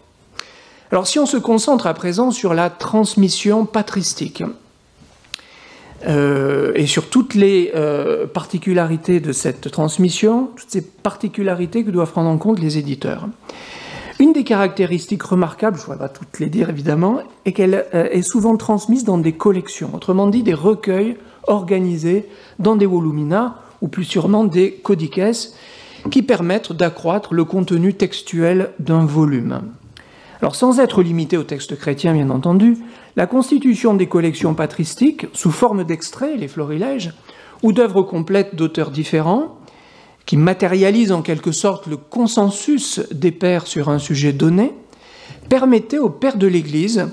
Alors 0.93 1.07
si 1.07 1.17
on 1.17 1.25
se 1.25 1.37
concentre 1.37 1.87
à 1.87 1.95
présent 1.95 2.29
sur 2.29 2.53
la 2.53 2.69
transmission 2.69 3.65
patristique 3.65 4.43
euh, 6.07 6.71
et 6.75 6.85
sur 6.85 7.09
toutes 7.09 7.33
les 7.33 7.71
euh, 7.73 8.27
particularités 8.27 9.19
de 9.19 9.31
cette 9.31 9.71
transmission, 9.71 10.51
toutes 10.55 10.69
ces 10.69 10.83
particularités 10.83 11.83
que 11.83 11.89
doivent 11.89 12.11
prendre 12.11 12.29
en 12.29 12.37
compte 12.37 12.59
les 12.59 12.77
éditeurs. 12.77 13.27
Une 14.19 14.33
des 14.33 14.43
caractéristiques 14.43 15.23
remarquables, 15.23 15.79
je 15.79 15.87
ne 15.87 15.93
vais 15.93 15.97
pas 15.97 16.09
toutes 16.09 16.39
les 16.39 16.45
dire 16.45 16.69
évidemment, 16.69 17.23
est 17.45 17.53
qu'elle 17.53 17.87
euh, 17.95 18.09
est 18.11 18.21
souvent 18.21 18.55
transmise 18.55 19.03
dans 19.03 19.17
des 19.17 19.33
collections, 19.33 19.89
autrement 19.95 20.27
dit 20.27 20.43
des 20.43 20.53
recueils 20.53 21.17
organisés 21.47 22.29
dans 22.59 22.75
des 22.75 22.85
volumina, 22.85 23.55
ou 23.81 23.87
plus 23.87 24.03
sûrement 24.03 24.43
des 24.43 24.73
codices, 24.73 25.55
qui 26.11 26.21
permettent 26.21 26.71
d'accroître 26.71 27.33
le 27.33 27.45
contenu 27.45 27.95
textuel 27.95 28.69
d'un 28.77 29.05
volume. 29.05 29.61
Alors 30.43 30.57
sans 30.57 30.81
être 30.81 31.01
limité 31.01 31.37
au 31.37 31.43
texte 31.43 31.77
chrétien, 31.77 32.11
bien 32.11 32.29
entendu, 32.29 32.75
la 33.15 33.27
constitution 33.27 33.93
des 33.93 34.07
collections 34.07 34.53
patristiques, 34.53 35.25
sous 35.31 35.51
forme 35.51 35.85
d'extraits, 35.85 36.37
les 36.37 36.49
florilèges, 36.49 37.13
ou 37.61 37.71
d'œuvres 37.71 38.01
complètes 38.01 38.53
d'auteurs 38.53 38.91
différents, 38.91 39.57
qui 40.25 40.35
matérialisent 40.35 41.13
en 41.13 41.21
quelque 41.21 41.53
sorte 41.53 41.87
le 41.87 41.95
consensus 41.95 42.99
des 43.13 43.31
pères 43.31 43.67
sur 43.67 43.87
un 43.87 43.99
sujet 43.99 44.33
donné, 44.33 44.73
permettait 45.47 45.97
aux 45.97 46.09
pères 46.09 46.35
de 46.35 46.47
l'Église 46.47 47.07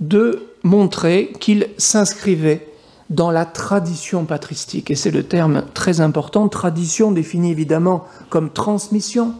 de 0.00 0.42
montrer 0.64 1.30
qu'ils 1.38 1.68
s'inscrivaient 1.78 2.66
dans 3.08 3.30
la 3.30 3.44
tradition 3.44 4.24
patristique. 4.24 4.90
Et 4.90 4.96
c'est 4.96 5.12
le 5.12 5.22
terme 5.22 5.62
très 5.74 6.00
important. 6.00 6.48
Tradition 6.48 7.12
définie 7.12 7.52
évidemment 7.52 8.04
comme 8.30 8.50
transmission, 8.50 9.32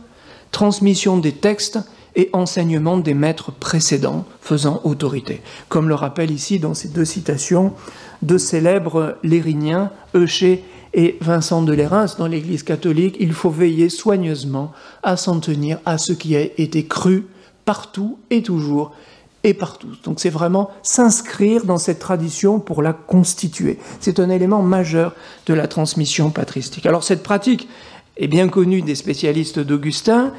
transmission 0.53 1.19
des 1.19 1.33
textes 1.33 1.81
et 2.17 2.31
enseignement 2.33 2.97
des 2.97 3.15
maîtres 3.15 3.53
précédents 3.53 4.25
faisant 4.41 4.81
autorité. 4.85 5.43
Comme 5.69 5.89
le 5.89 5.95
rappelle 5.95 6.31
ici 6.31 6.59
dans 6.59 6.75
ces 6.75 6.89
deux 6.89 7.05
citations 7.05 7.73
deux 8.23 8.39
célèbres 8.39 9.17
lériniens, 9.23 9.91
Eucher 10.15 10.65
et 10.95 11.19
Vincent 11.21 11.63
de 11.63 11.73
Lérins, 11.73 12.07
dans 12.19 12.27
l'Église 12.27 12.63
catholique, 12.63 13.17
il 13.21 13.33
faut 13.33 13.51
veiller 13.51 13.89
soigneusement 13.89 14.73
à 15.03 15.17
s'en 15.17 15.41
tenir 15.41 15.79
à 15.85 15.99
ce 15.99 16.13
qui 16.13 16.37
a 16.37 16.41
été 16.41 16.87
cru 16.87 17.27
partout 17.65 18.19
et 18.31 18.43
toujours 18.43 18.93
et 19.43 19.55
partout. 19.55 19.91
Donc 20.05 20.21
c'est 20.21 20.31
vraiment 20.31 20.71
s'inscrire 20.83 21.65
dans 21.65 21.79
cette 21.79 21.99
tradition 21.99 22.61
pour 22.61 22.83
la 22.83 22.93
constituer. 22.93 23.79
C'est 24.01 24.19
un 24.21 24.31
élément 24.31 24.63
majeur 24.63 25.15
de 25.47 25.55
la 25.55 25.69
transmission 25.69 26.31
patristique. 26.31 26.87
Alors 26.87 27.05
cette 27.05 27.23
pratique 27.23 27.69
est 28.17 28.29
bien 28.29 28.49
connue 28.49 28.81
des 28.81 28.95
spécialistes 28.95 29.59
d'Augustin. 29.59 30.33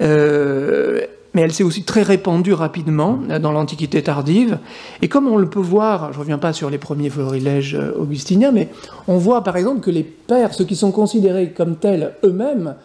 Euh, 0.00 1.02
mais 1.36 1.42
elle 1.42 1.52
s'est 1.52 1.64
aussi 1.64 1.82
très 1.82 2.02
répandue 2.02 2.54
rapidement 2.54 3.18
dans 3.42 3.52
l'Antiquité 3.52 4.02
tardive. 4.02 4.58
Et 5.02 5.08
comme 5.08 5.28
on 5.28 5.36
le 5.36 5.50
peut 5.50 5.60
voir, 5.60 6.10
je 6.12 6.16
ne 6.16 6.20
reviens 6.20 6.38
pas 6.38 6.54
sur 6.54 6.70
les 6.70 6.78
premiers 6.78 7.10
florilèges 7.10 7.74
euh, 7.74 7.92
augustiniens, 7.94 8.52
mais 8.52 8.70
on 9.06 9.18
voit 9.18 9.44
par 9.44 9.58
exemple 9.58 9.80
que 9.80 9.90
les 9.90 10.02
pères, 10.02 10.54
ceux 10.54 10.64
qui 10.64 10.74
sont 10.74 10.92
considérés 10.92 11.50
comme 11.50 11.76
tels 11.76 12.14
eux-mêmes, 12.24 12.76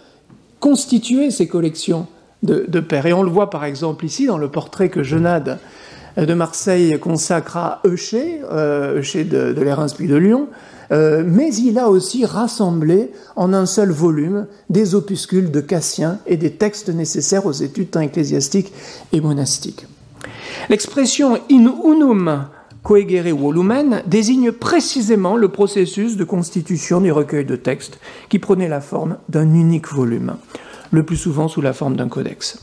constituaient 0.59 1.31
ces 1.31 1.47
collections 1.47 2.07
de, 2.43 2.79
pères. 2.81 3.05
Et 3.05 3.13
on 3.13 3.23
le 3.23 3.29
voit 3.29 3.49
par 3.49 3.63
exemple 3.63 4.03
ici 4.03 4.27
dans 4.27 4.37
le 4.37 4.49
portrait 4.49 4.89
que 4.89 5.01
Genade 5.01 5.57
euh, 6.17 6.25
de 6.25 6.33
Marseille 6.33 6.99
consacre 6.99 7.55
à 7.55 7.79
Eucher, 7.85 8.41
euh, 8.51 8.99
Eucher 8.99 9.23
de, 9.23 9.53
de 9.53 9.95
puis 9.95 10.07
de 10.07 10.15
Lyon, 10.17 10.49
euh, 10.91 11.23
mais 11.25 11.53
il 11.55 11.79
a 11.79 11.89
aussi 11.89 12.25
rassemblé 12.25 13.11
en 13.35 13.53
un 13.53 13.65
seul 13.65 13.91
volume 13.91 14.47
des 14.69 14.93
opuscules 14.95 15.51
de 15.51 15.61
Cassien 15.61 16.19
et 16.27 16.37
des 16.37 16.51
textes 16.51 16.89
nécessaires 16.89 17.45
aux 17.45 17.51
études 17.51 17.95
ecclésiastiques 17.95 18.73
et 19.13 19.21
monastiques. 19.21 19.85
L'expression 20.69 21.35
in 21.49 21.73
unum 21.85 22.45
coegere 22.83 23.31
volumen 23.31 24.03
désigne 24.05 24.51
précisément 24.51 25.37
le 25.37 25.49
processus 25.49 26.17
de 26.17 26.23
constitution 26.23 26.99
du 26.99 27.11
recueil 27.11 27.45
de 27.45 27.55
textes 27.55 27.99
qui 28.29 28.39
prenait 28.39 28.67
la 28.67 28.81
forme 28.81 29.17
d'un 29.29 29.53
unique 29.53 29.87
volume, 29.87 30.35
le 30.91 31.05
plus 31.05 31.17
souvent 31.17 31.47
sous 31.47 31.61
la 31.61 31.73
forme 31.73 31.95
d'un 31.95 32.09
codex. 32.09 32.59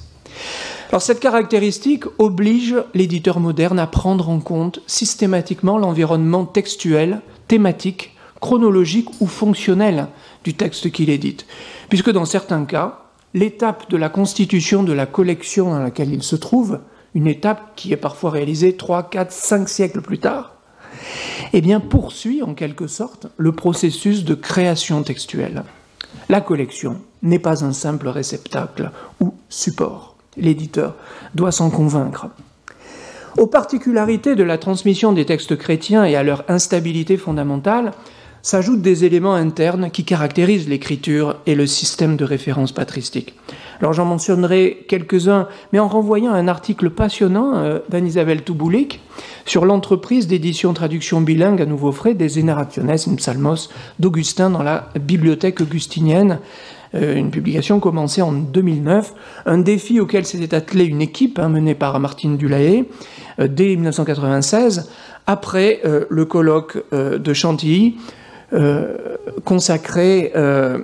Alors 0.91 1.03
cette 1.03 1.21
caractéristique 1.21 2.05
oblige 2.19 2.77
l'éditeur 2.95 3.41
moderne 3.41 3.79
à 3.79 3.87
prendre 3.87 4.29
en 4.29 4.41
compte 4.41 4.81
systématiquement 4.87 5.79
l'environnement 5.79 6.47
textuel, 6.47 7.21
thématique 7.47 8.18
chronologique 8.41 9.09
ou 9.21 9.27
fonctionnel 9.27 10.09
du 10.45 10.55
texte 10.55 10.91
qu'il 10.91 11.11
édite, 11.11 11.47
puisque 11.89 12.11
dans 12.11 12.25
certains 12.25 12.65
cas, 12.65 13.03
l'étape 13.35 13.91
de 13.91 13.97
la 13.97 14.09
constitution 14.09 14.83
de 14.83 14.93
la 14.93 15.07
collection 15.07 15.71
dans 15.71 15.81
laquelle 15.81 16.13
il 16.13 16.23
se 16.23 16.37
trouve, 16.37 16.81
une 17.15 17.27
étape 17.27 17.73
qui 17.77 17.93
est 17.93 17.97
parfois 17.97 18.31
réalisée 18.31 18.77
3, 18.77 19.11
4, 19.11 19.33
5 19.33 19.69
siècles 19.69 20.03
plus 20.03 20.19
tard, 20.19 20.55
eh 21.53 21.61
bien 21.61 21.81
poursuit 21.81 22.43
en 22.43 22.55
quelque 22.55 22.87
sorte 22.87 23.27
le 23.37 23.53
processus 23.53 24.25
de 24.25 24.35
création 24.35 25.03
textuelle. 25.03 25.65
La 26.29 26.41
collection 26.41 27.01
n'est 27.23 27.39
pas 27.39 27.65
un 27.65 27.73
simple 27.73 28.09
réceptacle 28.09 28.91
ou 29.21 29.35
support. 29.49 30.17
L'éditeur 30.37 30.95
doit 31.35 31.53
s'en 31.53 31.71
convaincre. 31.71 32.29
Aux 33.37 33.47
particularités 33.47 34.35
de 34.35 34.43
la 34.43 34.59
transmission 34.59 35.13
des 35.13 35.25
textes 35.25 35.57
chrétiens 35.57 36.05
et 36.05 36.17
à 36.17 36.23
leur 36.23 36.45
instabilité 36.49 37.17
fondamentale, 37.17 37.93
s'ajoutent 38.43 38.83
des 38.83 39.05
éléments 39.05 39.35
internes 39.35 39.91
qui 39.91 40.05
caractérisent 40.05 40.69
l'écriture 40.69 41.37
et 41.47 41.55
le 41.55 41.67
système 41.67 42.17
de 42.17 42.25
référence 42.25 42.73
patristique. 42.73 43.35
Alors 43.81 43.93
j'en 43.93 44.05
mentionnerai 44.05 44.85
quelques-uns, 44.89 45.49
mais 45.73 45.79
en 45.79 45.89
renvoyant 45.89 46.33
à 46.33 46.37
un 46.37 46.49
article 46.49 46.91
passionnant 46.91 47.57
euh, 47.57 47.79
d'Anne-Isabelle 47.89 48.43
Touboulik 48.43 49.01
sur 49.47 49.65
l'entreprise 49.65 50.27
d'édition 50.27 50.73
traduction 50.73 51.21
bilingue 51.21 51.63
à 51.63 51.67
nouveau 51.67 51.93
frais 51.93 52.15
des 52.15 52.29
Generationes 52.29 52.91
in 52.91 53.15
Psalmos 53.17 53.71
d'Augustin 53.99 54.51
dans 54.51 54.63
la 54.63 54.89
bibliothèque 55.01 55.61
augustinienne, 55.61 56.41
euh, 56.95 57.15
une 57.15 57.31
publication 57.31 57.79
commencée 57.79 58.21
en 58.21 58.33
2009, 58.33 59.15
un 59.47 59.59
défi 59.59 60.01
auquel 60.01 60.27
s'était 60.27 60.55
attelée 60.55 60.85
une 60.85 61.03
équipe 61.03 61.39
hein, 61.39 61.49
menée 61.49 61.75
par 61.75 62.01
Martine 62.01 62.37
Dulahaye 62.37 62.85
euh, 63.39 63.47
dès 63.47 63.77
1996, 63.77 64.91
après 65.27 65.83
le 66.09 66.25
colloque 66.25 66.83
de 66.91 67.35
Chantilly, 67.35 67.99
consacré, 69.45 70.33
euh, 70.37 70.79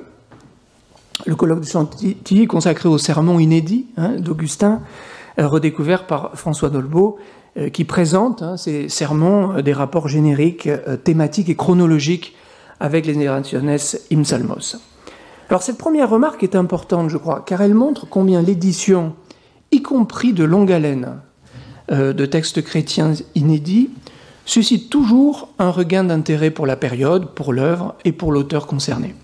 le 1.27 1.35
colloque 1.35 1.61
de 1.61 1.67
Chantilly 1.67 2.47
consacré 2.47 2.89
au 2.89 2.99
sermon 2.99 3.39
inédit 3.39 3.87
hein, 3.97 4.17
d'Augustin, 4.19 4.83
euh, 5.39 5.49
redécouvert 5.49 6.07
par 6.07 6.33
François 6.35 6.71
Dolbeau, 6.71 7.19
qui 7.73 7.85
présente 7.85 8.43
hein, 8.43 8.57
ces 8.57 8.89
sermons, 8.89 9.63
des 9.63 9.73
rapports 9.73 10.09
génériques, 10.09 10.69
thématiques 11.05 11.49
et 11.49 11.55
chronologiques 11.55 12.35
avec 12.81 13.07
les 13.07 13.15
Generationes 13.15 13.77
Imsalmos. 14.11 14.77
Alors 15.49 15.63
cette 15.63 15.79
première 15.79 16.11
remarque 16.11 16.43
est 16.43 16.57
importante, 16.57 17.11
je 17.11 17.17
crois, 17.17 17.45
car 17.47 17.63
elle 17.63 17.75
montre 17.75 18.09
combien 18.09 18.43
l'édition, 18.43 19.15
y 19.71 19.83
compris 19.83 20.33
de 20.33 20.43
longue 20.43 20.73
haleine, 20.73 21.21
de 21.93 22.27
textes 22.27 22.61
chrétiens 22.61 23.13
inédits, 23.37 23.91
suscite 24.45 24.91
toujours 24.91 25.49
un 25.59 25.71
regain 25.71 26.05
d'intérêt 26.05 26.51
pour 26.51 26.67
la 26.67 26.77
période, 26.77 27.31
pour 27.31 27.53
l'œuvre 27.53 27.95
et 28.05 28.13
pour 28.13 28.33
l'auteur 28.33 28.67
concerné. 28.67 29.15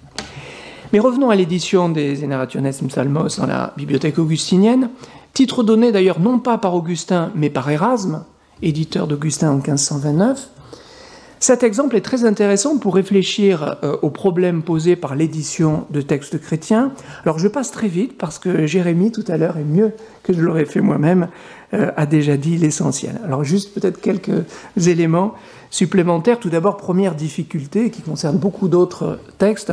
Mais 0.93 0.99
revenons 0.99 1.31
à 1.31 1.37
l'édition 1.37 1.89
des 1.89 2.17
Generationes 2.17 2.71
Psalmos 2.89 3.39
dans 3.39 3.47
la 3.47 3.73
bibliothèque 3.77 4.19
augustinienne, 4.19 4.91
titre 5.33 5.63
donné 5.63 5.93
d'ailleurs 5.93 6.21
non 6.21 6.39
pas 6.39 6.59
par 6.59 6.75
Augustin 6.75 7.31
mais 7.35 7.51
par 7.51 7.71
Erasme, 7.71 8.25
éditeur 8.63 9.07
d'Augustin 9.07 9.51
en 9.51 9.57
1529, 9.57 10.51
cet 11.43 11.63
exemple 11.63 11.97
est 11.97 12.03
très 12.03 12.27
intéressant 12.27 12.77
pour 12.77 12.95
réfléchir 12.95 13.77
euh, 13.83 13.97
aux 14.03 14.11
problèmes 14.11 14.63
posés 14.63 14.95
par 14.95 15.15
l'édition 15.15 15.87
de 15.89 16.03
textes 16.03 16.39
chrétiens. 16.39 16.93
Alors 17.25 17.39
je 17.39 17.49
passe 17.49 17.71
très 17.71 17.89
vite 17.89 18.19
parce 18.19 18.39
que 18.39 18.67
Jérémie 18.67 19.11
tout 19.11 19.25
à 19.27 19.39
l'heure 19.39 19.57
est 19.57 19.65
mieux 19.65 19.93
que 20.23 20.35
je 20.35 20.41
l'aurais 20.43 20.67
fait 20.67 20.83
moi-même, 20.83 21.29
euh, 21.73 21.93
a 21.97 22.05
déjà 22.05 22.37
dit 22.37 22.59
l'essentiel. 22.59 23.19
Alors 23.25 23.43
juste 23.43 23.73
peut-être 23.73 24.03
quelques 24.03 24.45
éléments 24.87 25.33
supplémentaires. 25.71 26.39
Tout 26.39 26.51
d'abord, 26.51 26.77
première 26.77 27.15
difficulté 27.15 27.91
qui 27.91 28.03
concerne 28.03 28.37
beaucoup 28.37 28.69
d'autres 28.69 29.19
textes, 29.39 29.73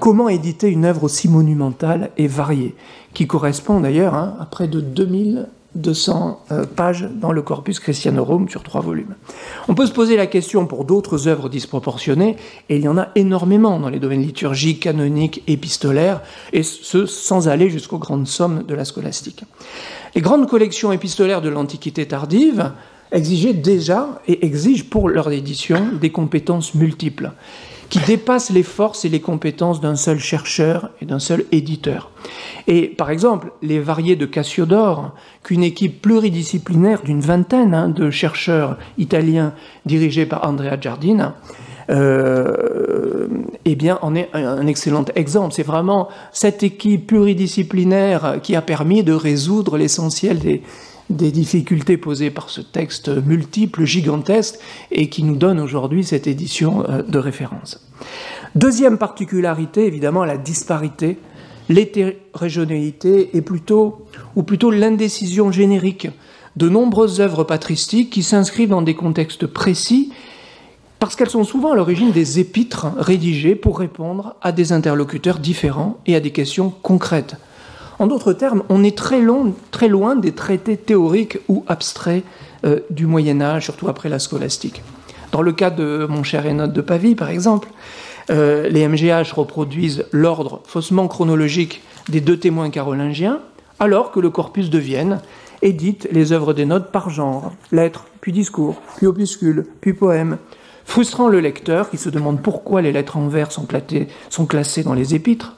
comment 0.00 0.30
éditer 0.30 0.68
une 0.68 0.86
œuvre 0.86 1.04
aussi 1.04 1.28
monumentale 1.28 2.08
et 2.16 2.26
variée, 2.26 2.74
qui 3.12 3.26
correspond 3.26 3.80
d'ailleurs 3.80 4.14
hein, 4.14 4.34
à 4.40 4.46
près 4.46 4.66
de 4.66 4.80
2000 4.80 5.46
200 5.74 6.44
euh, 6.50 6.64
pages 6.64 7.08
dans 7.14 7.32
le 7.32 7.42
Corpus 7.42 7.80
Christianorum 7.80 8.48
sur 8.48 8.62
trois 8.62 8.80
volumes. 8.80 9.14
On 9.68 9.74
peut 9.74 9.86
se 9.86 9.92
poser 9.92 10.16
la 10.16 10.26
question 10.26 10.66
pour 10.66 10.84
d'autres 10.84 11.28
œuvres 11.28 11.48
disproportionnées, 11.48 12.36
et 12.68 12.76
il 12.76 12.82
y 12.82 12.88
en 12.88 12.98
a 12.98 13.08
énormément 13.14 13.80
dans 13.80 13.88
les 13.88 13.98
domaines 13.98 14.22
liturgiques, 14.22 14.80
canoniques, 14.80 15.42
épistolaires, 15.46 16.20
et 16.52 16.62
ce 16.62 17.06
sans 17.06 17.48
aller 17.48 17.70
jusqu'aux 17.70 17.98
grandes 17.98 18.26
sommes 18.26 18.64
de 18.64 18.74
la 18.74 18.84
scolastique. 18.84 19.44
Les 20.14 20.20
grandes 20.20 20.48
collections 20.48 20.92
épistolaires 20.92 21.40
de 21.40 21.48
l'Antiquité 21.48 22.06
tardive 22.06 22.72
exigeaient 23.10 23.54
déjà 23.54 24.20
et 24.26 24.44
exigent 24.44 24.84
pour 24.88 25.08
leur 25.08 25.30
édition 25.30 25.92
des 26.00 26.10
compétences 26.10 26.74
multiples 26.74 27.32
qui 27.92 28.00
dépasse 28.06 28.48
les 28.48 28.62
forces 28.62 29.04
et 29.04 29.10
les 29.10 29.20
compétences 29.20 29.82
d'un 29.82 29.96
seul 29.96 30.18
chercheur 30.18 30.88
et 31.02 31.04
d'un 31.04 31.18
seul 31.18 31.44
éditeur. 31.52 32.10
Et 32.66 32.86
par 32.86 33.10
exemple, 33.10 33.52
les 33.60 33.80
variés 33.80 34.16
de 34.16 34.24
Cassiodore, 34.24 35.12
qu'une 35.42 35.62
équipe 35.62 36.00
pluridisciplinaire 36.00 37.02
d'une 37.02 37.20
vingtaine 37.20 37.74
hein, 37.74 37.90
de 37.90 38.10
chercheurs 38.10 38.78
italiens 38.96 39.52
dirigés 39.84 40.24
par 40.24 40.48
Andrea 40.48 40.80
Giardina, 40.80 41.34
euh, 41.90 43.28
eh 43.66 43.74
bien, 43.74 43.98
en 44.00 44.14
est 44.14 44.30
un 44.32 44.66
excellent 44.66 45.04
exemple. 45.14 45.52
C'est 45.52 45.62
vraiment 45.62 46.08
cette 46.32 46.62
équipe 46.62 47.08
pluridisciplinaire 47.08 48.38
qui 48.42 48.56
a 48.56 48.62
permis 48.62 49.04
de 49.04 49.12
résoudre 49.12 49.76
l'essentiel 49.76 50.38
des, 50.38 50.62
des 51.16 51.30
difficultés 51.30 51.96
posées 51.96 52.30
par 52.30 52.50
ce 52.50 52.60
texte 52.60 53.08
multiple, 53.08 53.84
gigantesque, 53.84 54.58
et 54.90 55.08
qui 55.08 55.22
nous 55.22 55.36
donne 55.36 55.60
aujourd'hui 55.60 56.04
cette 56.04 56.26
édition 56.26 56.84
euh, 56.88 57.02
de 57.02 57.18
référence. 57.18 57.86
Deuxième 58.54 58.98
particularité, 58.98 59.86
évidemment, 59.86 60.24
la 60.24 60.36
disparité, 60.36 61.18
l'hétérogénéité, 61.68 63.36
et 63.36 63.44
ou 64.36 64.42
plutôt 64.42 64.70
l'indécision 64.70 65.52
générique 65.52 66.08
de 66.56 66.68
nombreuses 66.68 67.20
œuvres 67.20 67.44
patristiques 67.44 68.10
qui 68.10 68.22
s'inscrivent 68.22 68.68
dans 68.68 68.82
des 68.82 68.94
contextes 68.94 69.46
précis 69.46 70.12
parce 70.98 71.16
qu'elles 71.16 71.30
sont 71.30 71.44
souvent 71.44 71.72
à 71.72 71.74
l'origine 71.74 72.12
des 72.12 72.38
épîtres 72.38 72.86
rédigées 72.96 73.56
pour 73.56 73.78
répondre 73.78 74.36
à 74.40 74.52
des 74.52 74.72
interlocuteurs 74.72 75.40
différents 75.40 75.98
et 76.06 76.14
à 76.14 76.20
des 76.20 76.30
questions 76.30 76.72
concrètes. 76.82 77.36
En 78.02 78.08
d'autres 78.08 78.32
termes, 78.32 78.64
on 78.68 78.82
est 78.82 78.98
très, 78.98 79.20
loin 79.20 80.16
des 80.16 80.32
traités 80.32 80.76
théoriques 80.76 81.38
ou 81.46 81.64
abstraits 81.68 82.24
euh, 82.66 82.80
du 82.90 83.06
Moyen 83.06 83.40
Âge, 83.40 83.66
surtout 83.66 83.86
après 83.86 84.08
la 84.08 84.18
scolastique. 84.18 84.82
Dans 85.30 85.40
le 85.40 85.52
cas 85.52 85.70
de 85.70 86.08
mon 86.10 86.24
cher 86.24 86.44
Enote 86.44 86.72
de 86.72 86.80
Pavie, 86.80 87.14
par 87.14 87.30
exemple, 87.30 87.68
euh, 88.30 88.68
les 88.68 88.88
MGH 88.88 89.32
reproduisent 89.36 90.04
l'ordre 90.10 90.62
faussement 90.64 91.06
chronologique 91.06 91.80
des 92.08 92.20
deux 92.20 92.36
témoins 92.36 92.70
carolingiens, 92.70 93.38
alors 93.78 94.10
que 94.10 94.18
le 94.18 94.30
corpus 94.30 94.68
de 94.68 94.78
Vienne 94.78 95.20
édite 95.62 96.08
les 96.10 96.32
œuvres 96.32 96.54
des 96.54 96.64
notes 96.64 96.90
par 96.90 97.08
genre, 97.08 97.52
lettres, 97.70 98.06
puis 98.20 98.32
discours, 98.32 98.82
puis 98.96 99.06
opuscules, 99.06 99.64
puis 99.80 99.92
poèmes, 99.92 100.38
frustrant 100.84 101.28
le 101.28 101.38
lecteur 101.38 101.88
qui 101.88 101.98
se 101.98 102.08
demande 102.08 102.42
pourquoi 102.42 102.82
les 102.82 102.90
lettres 102.90 103.16
en 103.16 103.28
vers 103.28 103.52
sont, 103.52 103.66
classées 104.46 104.82
dans 104.82 104.94
les 104.94 105.14
épîtres 105.14 105.54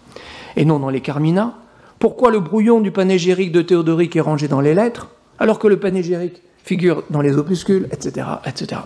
et 0.57 0.67
non 0.67 0.79
dans 0.79 0.91
les 0.91 1.01
carmina, 1.01 1.55
pourquoi 1.99 2.31
le 2.31 2.41
brouillon 2.41 2.81
du 2.81 2.91
panégyrique 2.91 3.53
de 3.53 3.63
Théodoric 3.63 4.17
est 4.17 4.21
rangé 4.21 4.49
dans 4.49 4.61
les 4.61 4.75
lettres, 4.75 5.09
alors 5.39 5.59
que 5.59 5.69
le 5.69 5.79
panégyrique 5.79 6.43
figure 6.63 7.05
dans 7.11 7.21
les 7.21 7.37
opuscules, 7.37 7.89
etc. 7.93 8.27
etc. 8.47 8.81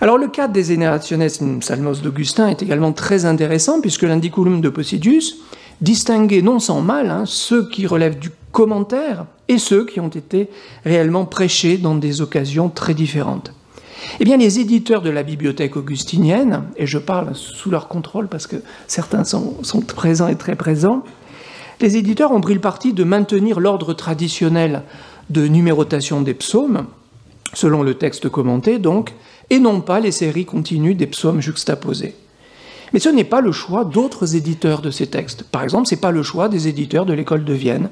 Alors 0.00 0.18
le 0.18 0.28
cas 0.28 0.46
des 0.46 0.64
Generationes 0.64 1.60
Salmos 1.62 2.02
d'Augustin 2.02 2.48
est 2.48 2.62
également 2.62 2.92
très 2.92 3.24
intéressant 3.24 3.80
puisque 3.80 4.02
l'indiculum 4.02 4.60
de 4.60 4.68
Posidius 4.68 5.38
distinguait 5.80 6.42
non 6.42 6.58
sans 6.58 6.82
mal 6.82 7.10
hein, 7.10 7.24
ceux 7.26 7.68
qui 7.68 7.86
relèvent 7.86 8.18
du 8.18 8.30
commentaire 8.52 9.24
et 9.48 9.58
ceux 9.58 9.86
qui 9.86 10.00
ont 10.00 10.08
été 10.08 10.48
réellement 10.84 11.24
prêchés 11.24 11.78
dans 11.78 11.94
des 11.94 12.20
occasions 12.20 12.68
très 12.68 12.94
différentes. 12.94 13.52
Eh 14.20 14.24
bien, 14.24 14.36
les 14.36 14.60
éditeurs 14.60 15.02
de 15.02 15.10
la 15.10 15.22
bibliothèque 15.22 15.76
augustinienne, 15.76 16.62
et 16.76 16.86
je 16.86 16.98
parle 16.98 17.34
sous 17.34 17.70
leur 17.70 17.88
contrôle 17.88 18.28
parce 18.28 18.46
que 18.46 18.56
certains 18.86 19.24
sont 19.24 19.80
présents 19.86 20.28
et 20.28 20.36
très 20.36 20.54
présents, 20.54 21.02
les 21.80 21.96
éditeurs 21.96 22.32
ont 22.32 22.40
pris 22.40 22.54
le 22.54 22.60
parti 22.60 22.92
de 22.92 23.04
maintenir 23.04 23.60
l'ordre 23.60 23.92
traditionnel 23.94 24.82
de 25.30 25.46
numérotation 25.46 26.20
des 26.20 26.34
psaumes, 26.34 26.86
selon 27.52 27.82
le 27.82 27.94
texte 27.94 28.28
commenté 28.28 28.78
donc, 28.78 29.14
et 29.50 29.58
non 29.58 29.80
pas 29.80 30.00
les 30.00 30.12
séries 30.12 30.44
continues 30.44 30.94
des 30.94 31.06
psaumes 31.06 31.40
juxtaposés. 31.40 32.14
Mais 32.92 33.00
ce 33.00 33.08
n'est 33.08 33.24
pas 33.24 33.40
le 33.40 33.52
choix 33.52 33.84
d'autres 33.84 34.36
éditeurs 34.36 34.80
de 34.80 34.90
ces 34.90 35.08
textes. 35.08 35.42
Par 35.42 35.62
exemple, 35.62 35.88
ce 35.88 35.94
n'est 35.94 36.00
pas 36.00 36.12
le 36.12 36.22
choix 36.22 36.48
des 36.48 36.68
éditeurs 36.68 37.04
de 37.04 37.12
l'école 37.12 37.44
de 37.44 37.52
Vienne, 37.52 37.90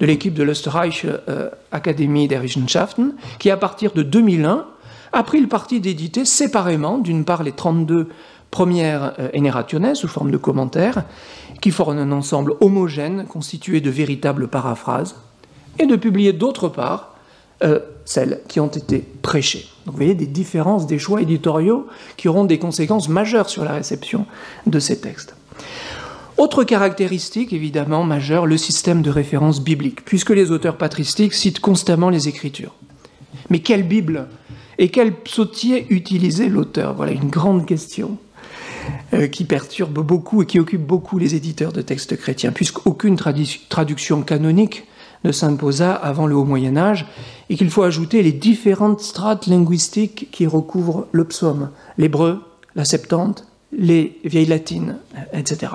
de 0.00 0.06
l'équipe 0.06 0.34
de 0.34 0.42
l'Österreich 0.42 1.04
euh, 1.04 1.50
Academy 1.72 2.28
der 2.28 2.42
Wissenschaften, 2.42 3.14
qui 3.38 3.50
à 3.50 3.56
partir 3.56 3.92
de 3.92 4.02
2001 4.02 4.66
a 5.12 5.22
pris 5.22 5.40
le 5.40 5.46
parti 5.46 5.80
d'éditer 5.80 6.24
séparément, 6.24 6.98
d'une 6.98 7.24
part, 7.24 7.42
les 7.42 7.52
32 7.52 8.08
premières 8.50 9.14
euh, 9.18 9.94
sous 9.94 10.08
forme 10.08 10.30
de 10.30 10.36
commentaires, 10.36 11.04
qui 11.64 11.70
forment 11.70 11.96
un 11.96 12.12
ensemble 12.12 12.56
homogène 12.60 13.24
constitué 13.24 13.80
de 13.80 13.88
véritables 13.88 14.48
paraphrases, 14.48 15.14
et 15.78 15.86
de 15.86 15.96
publier 15.96 16.34
d'autre 16.34 16.68
part 16.68 17.14
euh, 17.62 17.80
celles 18.04 18.42
qui 18.48 18.60
ont 18.60 18.68
été 18.68 19.02
prêchées. 19.22 19.66
Donc 19.86 19.94
vous 19.94 19.96
voyez 19.96 20.14
des 20.14 20.26
différences 20.26 20.86
des 20.86 20.98
choix 20.98 21.22
éditoriaux 21.22 21.86
qui 22.18 22.28
auront 22.28 22.44
des 22.44 22.58
conséquences 22.58 23.08
majeures 23.08 23.48
sur 23.48 23.64
la 23.64 23.72
réception 23.72 24.26
de 24.66 24.78
ces 24.78 25.00
textes. 25.00 25.36
Autre 26.36 26.64
caractéristique 26.64 27.54
évidemment 27.54 28.04
majeure, 28.04 28.44
le 28.44 28.58
système 28.58 29.00
de 29.00 29.08
référence 29.08 29.64
biblique, 29.64 30.04
puisque 30.04 30.32
les 30.32 30.50
auteurs 30.50 30.76
patristiques 30.76 31.32
citent 31.32 31.60
constamment 31.60 32.10
les 32.10 32.28
Écritures. 32.28 32.74
Mais 33.48 33.60
quelle 33.60 33.88
Bible 33.88 34.28
et 34.76 34.90
quel 34.90 35.14
psautier 35.14 35.86
utilisait 35.88 36.50
l'auteur? 36.50 36.92
Voilà 36.92 37.12
une 37.12 37.30
grande 37.30 37.64
question 37.64 38.18
qui 39.30 39.44
perturbe 39.44 40.00
beaucoup 40.00 40.42
et 40.42 40.46
qui 40.46 40.58
occupe 40.58 40.84
beaucoup 40.84 41.18
les 41.18 41.34
éditeurs 41.34 41.72
de 41.72 41.82
textes 41.82 42.16
chrétiens, 42.16 42.52
puisqu'aucune 42.52 43.16
traduction 43.16 44.22
canonique 44.22 44.86
ne 45.24 45.32
s'imposa 45.32 45.92
avant 45.92 46.26
le 46.26 46.34
Haut 46.34 46.44
Moyen 46.44 46.76
Âge, 46.76 47.06
et 47.48 47.56
qu'il 47.56 47.70
faut 47.70 47.82
ajouter 47.82 48.22
les 48.22 48.32
différentes 48.32 49.00
strates 49.00 49.46
linguistiques 49.46 50.28
qui 50.30 50.46
recouvrent 50.46 51.06
le 51.12 51.24
psaume, 51.24 51.70
l'hébreu, 51.98 52.42
la 52.76 52.84
septante, 52.84 53.46
les 53.76 54.18
vieilles 54.24 54.46
latines, 54.46 54.96
etc. 55.32 55.72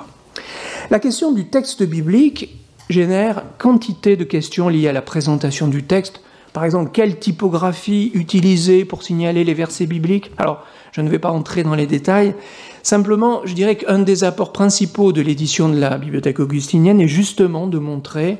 La 0.90 0.98
question 0.98 1.32
du 1.32 1.46
texte 1.46 1.82
biblique 1.82 2.56
génère 2.88 3.44
quantité 3.58 4.16
de 4.16 4.24
questions 4.24 4.68
liées 4.68 4.88
à 4.88 4.92
la 4.92 5.02
présentation 5.02 5.68
du 5.68 5.84
texte, 5.84 6.20
par 6.52 6.64
exemple, 6.64 6.90
quelle 6.92 7.18
typographie 7.18 8.10
utiliser 8.14 8.84
pour 8.84 9.02
signaler 9.02 9.44
les 9.44 9.54
versets 9.54 9.86
bibliques? 9.86 10.32
Alors, 10.38 10.64
je 10.92 11.00
ne 11.00 11.08
vais 11.08 11.18
pas 11.18 11.30
entrer 11.30 11.62
dans 11.62 11.74
les 11.74 11.86
détails. 11.86 12.34
Simplement, 12.82 13.42
je 13.44 13.54
dirais 13.54 13.76
qu'un 13.76 14.00
des 14.00 14.24
apports 14.24 14.52
principaux 14.52 15.12
de 15.12 15.20
l'édition 15.20 15.68
de 15.68 15.78
la 15.78 15.98
bibliothèque 15.98 16.40
augustinienne 16.40 17.00
est 17.00 17.08
justement 17.08 17.66
de 17.66 17.78
montrer 17.78 18.38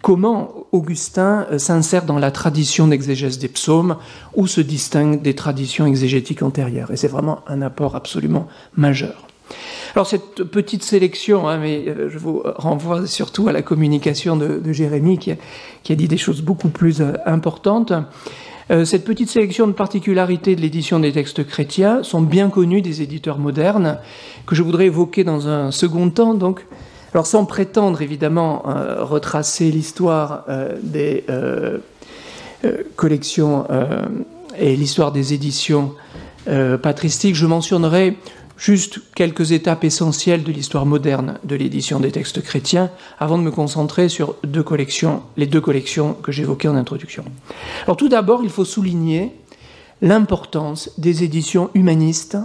comment 0.00 0.66
Augustin 0.72 1.46
euh, 1.50 1.58
s'insère 1.58 2.04
dans 2.04 2.18
la 2.18 2.30
tradition 2.30 2.88
d'exégèse 2.88 3.38
des 3.38 3.48
psaumes 3.48 3.96
ou 4.34 4.46
se 4.46 4.60
distingue 4.60 5.22
des 5.22 5.34
traditions 5.34 5.86
exégétiques 5.86 6.42
antérieures. 6.42 6.90
Et 6.90 6.96
c'est 6.96 7.08
vraiment 7.08 7.40
un 7.46 7.62
apport 7.62 7.96
absolument 7.96 8.48
majeur. 8.76 9.28
Alors 9.94 10.06
cette 10.06 10.44
petite 10.44 10.82
sélection, 10.84 11.48
hein, 11.48 11.58
mais 11.58 11.84
euh, 11.86 12.08
je 12.08 12.18
vous 12.18 12.42
renvoie 12.44 13.06
surtout 13.06 13.48
à 13.48 13.52
la 13.52 13.60
communication 13.60 14.36
de, 14.36 14.72
Jérémie 14.72 15.18
qui 15.18 15.32
a, 15.32 15.94
dit 15.94 16.08
des 16.08 16.16
choses 16.16 16.40
beaucoup 16.40 16.70
plus 16.70 17.00
euh, 17.00 17.12
importantes. 17.26 17.92
Euh, 18.70 18.86
cette 18.86 19.04
petite 19.04 19.28
sélection 19.28 19.66
de 19.66 19.72
particularités 19.72 20.56
de 20.56 20.62
l'édition 20.62 20.98
des 20.98 21.12
textes 21.12 21.46
chrétiens 21.46 22.02
sont 22.02 22.22
bien 22.22 22.48
connues 22.48 22.80
des 22.80 23.02
éditeurs 23.02 23.38
modernes, 23.38 23.98
que 24.46 24.54
je 24.54 24.62
voudrais 24.62 24.86
évoquer 24.86 25.24
dans 25.24 25.46
un 25.48 25.70
second 25.70 26.08
temps. 26.08 26.32
Donc, 26.32 26.64
alors 27.12 27.26
sans 27.26 27.44
prétendre 27.44 28.00
évidemment 28.00 28.62
retracer 29.00 29.70
l'histoire 29.70 30.46
des 30.82 31.24
collections 32.96 33.66
et 34.58 34.74
l'histoire 34.76 35.12
des 35.12 35.34
éditions 35.34 35.92
patristiques, 36.80 37.34
je 37.34 37.44
mentionnerai 37.44 38.16
Juste 38.62 39.00
quelques 39.16 39.50
étapes 39.50 39.82
essentielles 39.82 40.44
de 40.44 40.52
l'histoire 40.52 40.86
moderne 40.86 41.40
de 41.42 41.56
l'édition 41.56 41.98
des 41.98 42.12
textes 42.12 42.40
chrétiens 42.42 42.92
avant 43.18 43.36
de 43.36 43.42
me 43.42 43.50
concentrer 43.50 44.08
sur 44.08 44.36
les 44.44 45.48
deux 45.48 45.60
collections 45.60 46.14
que 46.22 46.30
j'évoquais 46.30 46.68
en 46.68 46.76
introduction. 46.76 47.24
Alors 47.86 47.96
tout 47.96 48.08
d'abord, 48.08 48.44
il 48.44 48.50
faut 48.50 48.64
souligner 48.64 49.32
l'importance 50.00 50.90
des 50.96 51.24
éditions 51.24 51.70
humanistes, 51.74 52.38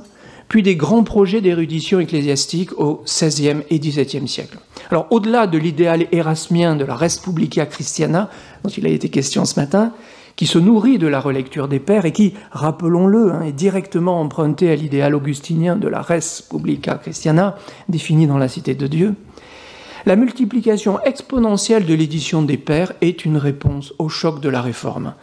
puis 0.47 0.63
des 0.63 0.75
grands 0.75 1.03
projets 1.03 1.39
d'érudition 1.39 1.99
ecclésiastique 1.99 2.71
au 2.80 3.03
XVIe 3.06 3.62
et 3.69 3.77
XVIIe 3.77 4.27
siècle. 4.27 4.58
Alors 4.89 5.06
au-delà 5.12 5.45
de 5.45 5.60
l'idéal 5.60 6.08
érasmien 6.12 6.75
de 6.75 6.84
la 6.84 6.95
Res 6.95 7.19
Publica 7.21 7.67
Christiana, 7.67 8.32
dont 8.63 8.71
il 8.71 8.88
a 8.88 8.89
été 8.89 9.10
question 9.10 9.45
ce 9.45 9.60
matin, 9.60 9.93
qui 10.38 10.45
se 10.45 10.60
nourrit 10.60 11.00
de 11.00 11.08
la 11.08 11.19
relecture 11.19 11.67
des 11.67 11.80
pères 11.80 12.06
et 12.06 12.13
qui, 12.13 12.34
rappelons-le, 12.52 13.34
hein, 13.34 13.41
est 13.41 13.52
directement 13.52 14.21
emprunté 14.21 14.71
à 14.71 14.76
l'idéal 14.76 15.15
augustinien 15.15 15.76
de 15.76 15.89
la 15.89 16.02
res 16.02 16.43
publica 16.50 16.95
christiana, 16.95 17.58
défini 17.89 18.28
dans 18.28 18.38
la 18.38 18.47
Cité 18.47 18.76
de 18.76 18.88
Dieu, 18.88 19.15
la 20.08 20.15
multiplication 20.15 21.02
exponentielle 21.04 21.86
de 21.86 21.93
l'édition 21.93 22.41
des 22.41 22.56
pères 22.56 22.93
est 23.02 23.26
une 23.26 23.36
réponse 23.36 23.93
au 24.00 24.08
choc 24.08 24.39
de 24.39 24.47
la 24.47 24.62
réforme 24.62 25.15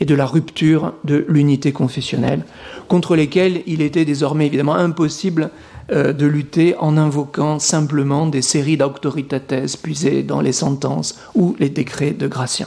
et 0.00 0.04
de 0.04 0.16
la 0.16 0.26
rupture 0.26 0.94
de 1.04 1.24
l'unité 1.28 1.70
confessionnelle, 1.70 2.44
contre 2.88 3.14
lesquelles 3.14 3.62
il 3.66 3.82
était 3.82 4.04
désormais 4.04 4.46
évidemment 4.46 4.74
impossible 4.74 5.50
euh, 5.92 6.12
de 6.12 6.26
lutter 6.26 6.74
en 6.80 6.96
invoquant 6.96 7.60
simplement 7.60 8.26
des 8.26 8.42
séries 8.42 8.76
d'autoritates 8.76 9.76
puisées 9.80 10.24
dans 10.24 10.40
les 10.40 10.52
sentences 10.52 11.20
ou 11.36 11.54
les 11.60 11.68
décrets 11.68 12.10
de 12.10 12.26
Gratien. 12.26 12.66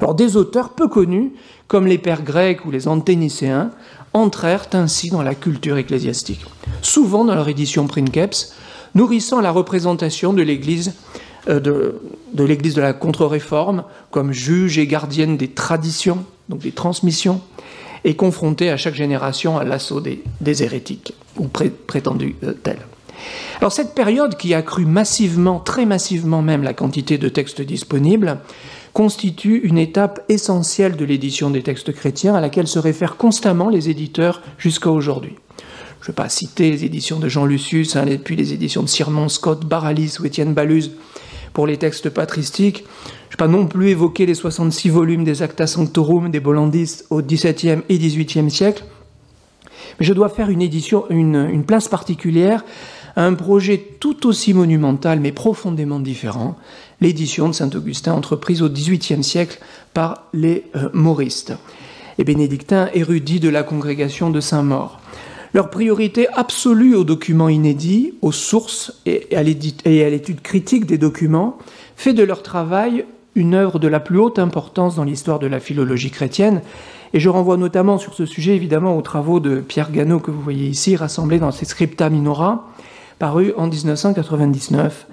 Alors 0.00 0.14
des 0.14 0.36
auteurs 0.36 0.70
peu 0.70 0.88
connus, 0.88 1.32
comme 1.66 1.86
les 1.86 1.98
pères 1.98 2.22
grecs 2.22 2.64
ou 2.64 2.70
les 2.70 2.88
anténicéens, 2.88 3.70
entrèrent 4.14 4.68
ainsi 4.72 5.10
dans 5.10 5.22
la 5.22 5.34
culture 5.34 5.76
ecclésiastique, 5.76 6.44
souvent 6.82 7.24
dans 7.24 7.34
leur 7.34 7.48
édition 7.48 7.86
princeps, 7.86 8.54
nourrissant 8.94 9.40
la 9.40 9.50
représentation 9.50 10.32
de 10.32 10.42
l'Église 10.42 10.94
euh, 11.48 11.60
de, 11.60 12.80
la 12.80 12.92
contre-réforme 12.92 13.84
comme 14.10 14.32
juge 14.32 14.78
et 14.78 14.86
gardienne 14.86 15.36
des 15.36 15.48
traditions, 15.48 16.24
donc 16.48 16.60
des 16.60 16.72
transmissions, 16.72 17.40
et 18.04 18.14
confrontée 18.14 18.70
à 18.70 18.76
chaque 18.76 18.94
génération 18.94 19.58
à 19.58 19.64
l'assaut 19.64 20.00
des, 20.00 20.22
hérétiques, 20.62 21.14
ou 21.36 21.48
prétendus 21.48 22.36
euh, 22.44 22.52
tels. 22.52 22.80
Alors 23.60 23.72
cette 23.72 23.94
période 23.94 24.36
qui 24.36 24.54
a 24.54 24.62
massivement, 24.86 25.58
très 25.58 25.86
massivement 25.86 26.42
même, 26.42 26.62
la 26.62 26.74
quantité 26.74 27.18
de 27.18 27.28
textes 27.28 27.60
disponibles, 27.60 28.38
constitue 28.92 29.60
une 29.64 29.78
étape 29.78 30.24
essentielle 30.28 30.96
de 30.96 31.04
l'édition 31.04 31.50
des 31.50 31.62
textes 31.62 31.92
chrétiens 31.92 32.34
à 32.34 32.40
laquelle 32.40 32.66
se 32.66 32.78
réfèrent 32.78 33.16
constamment 33.16 33.68
les 33.68 33.90
éditeurs 33.90 34.42
jusqu'à 34.58 34.90
aujourd'hui. 34.90 35.34
Je 36.00 36.04
ne 36.04 36.06
vais 36.08 36.12
pas 36.12 36.28
citer 36.28 36.70
les 36.70 36.84
éditions 36.84 37.18
de 37.18 37.28
Jean 37.28 37.44
Lucius, 37.44 37.96
hein, 37.96 38.06
puis 38.22 38.36
les 38.36 38.52
éditions 38.52 38.82
de 38.82 38.88
Sirmon, 38.88 39.28
Scott, 39.28 39.64
Baralis 39.66 40.16
ou 40.20 40.26
Étienne 40.26 40.54
Baluse 40.54 40.92
pour 41.52 41.66
les 41.66 41.76
textes 41.76 42.08
patristiques. 42.10 42.84
Je 43.30 43.34
ne 43.34 43.36
vais 43.36 43.36
pas 43.36 43.48
non 43.48 43.66
plus 43.66 43.88
évoquer 43.88 44.24
les 44.24 44.34
66 44.34 44.90
volumes 44.90 45.24
des 45.24 45.42
Acta 45.42 45.66
Sanctorum 45.66 46.30
des 46.30 46.40
Bollandistes 46.40 47.06
au 47.10 47.20
XVIIe 47.20 47.82
et 47.88 47.98
XVIIIe 47.98 48.50
siècle. 48.50 48.84
Mais 49.98 50.06
je 50.06 50.12
dois 50.12 50.28
faire 50.28 50.50
une, 50.50 50.62
édition, 50.62 51.04
une 51.10 51.64
place 51.64 51.88
particulière 51.88 52.64
à 53.16 53.24
un 53.24 53.34
projet 53.34 53.78
tout 53.98 54.28
aussi 54.28 54.54
monumental 54.54 55.18
mais 55.18 55.32
profondément 55.32 55.98
différent, 55.98 56.56
l'édition 57.00 57.48
de 57.48 57.54
Saint-Augustin 57.54 58.12
entreprise 58.12 58.62
au 58.62 58.68
XVIIIe 58.68 59.24
siècle 59.24 59.58
par 59.94 60.24
les 60.32 60.64
euh, 60.76 60.88
Mauristes. 60.92 61.54
les 62.18 62.24
bénédictins 62.24 62.88
érudits 62.94 63.40
de 63.40 63.48
la 63.48 63.62
congrégation 63.62 64.30
de 64.30 64.40
Saint-Maur. 64.40 65.00
Leur 65.54 65.70
priorité 65.70 66.28
absolue 66.34 66.94
aux 66.94 67.04
documents 67.04 67.48
inédits, 67.48 68.14
aux 68.20 68.32
sources 68.32 68.92
et 69.06 69.34
à 69.34 69.42
l'étude 69.42 70.42
critique 70.42 70.84
des 70.84 70.98
documents 70.98 71.56
fait 71.96 72.12
de 72.12 72.22
leur 72.22 72.42
travail 72.42 73.06
une 73.34 73.54
œuvre 73.54 73.78
de 73.78 73.88
la 73.88 74.00
plus 74.00 74.18
haute 74.18 74.38
importance 74.38 74.96
dans 74.96 75.04
l'histoire 75.04 75.38
de 75.38 75.46
la 75.46 75.60
philologie 75.60 76.10
chrétienne. 76.10 76.60
Et 77.14 77.20
je 77.20 77.28
renvoie 77.28 77.56
notamment 77.56 77.96
sur 77.96 78.14
ce 78.14 78.26
sujet 78.26 78.56
évidemment 78.56 78.96
aux 78.96 79.02
travaux 79.02 79.40
de 79.40 79.60
Pierre 79.60 79.90
Gannot 79.90 80.20
que 80.20 80.30
vous 80.30 80.40
voyez 80.40 80.66
ici, 80.66 80.96
rassemblés 80.96 81.38
dans 81.38 81.52
ses 81.52 81.64
Scripta 81.64 82.10
Minora, 82.10 82.68
parus 83.18 83.52
en 83.56 83.68
1999. 83.68 85.06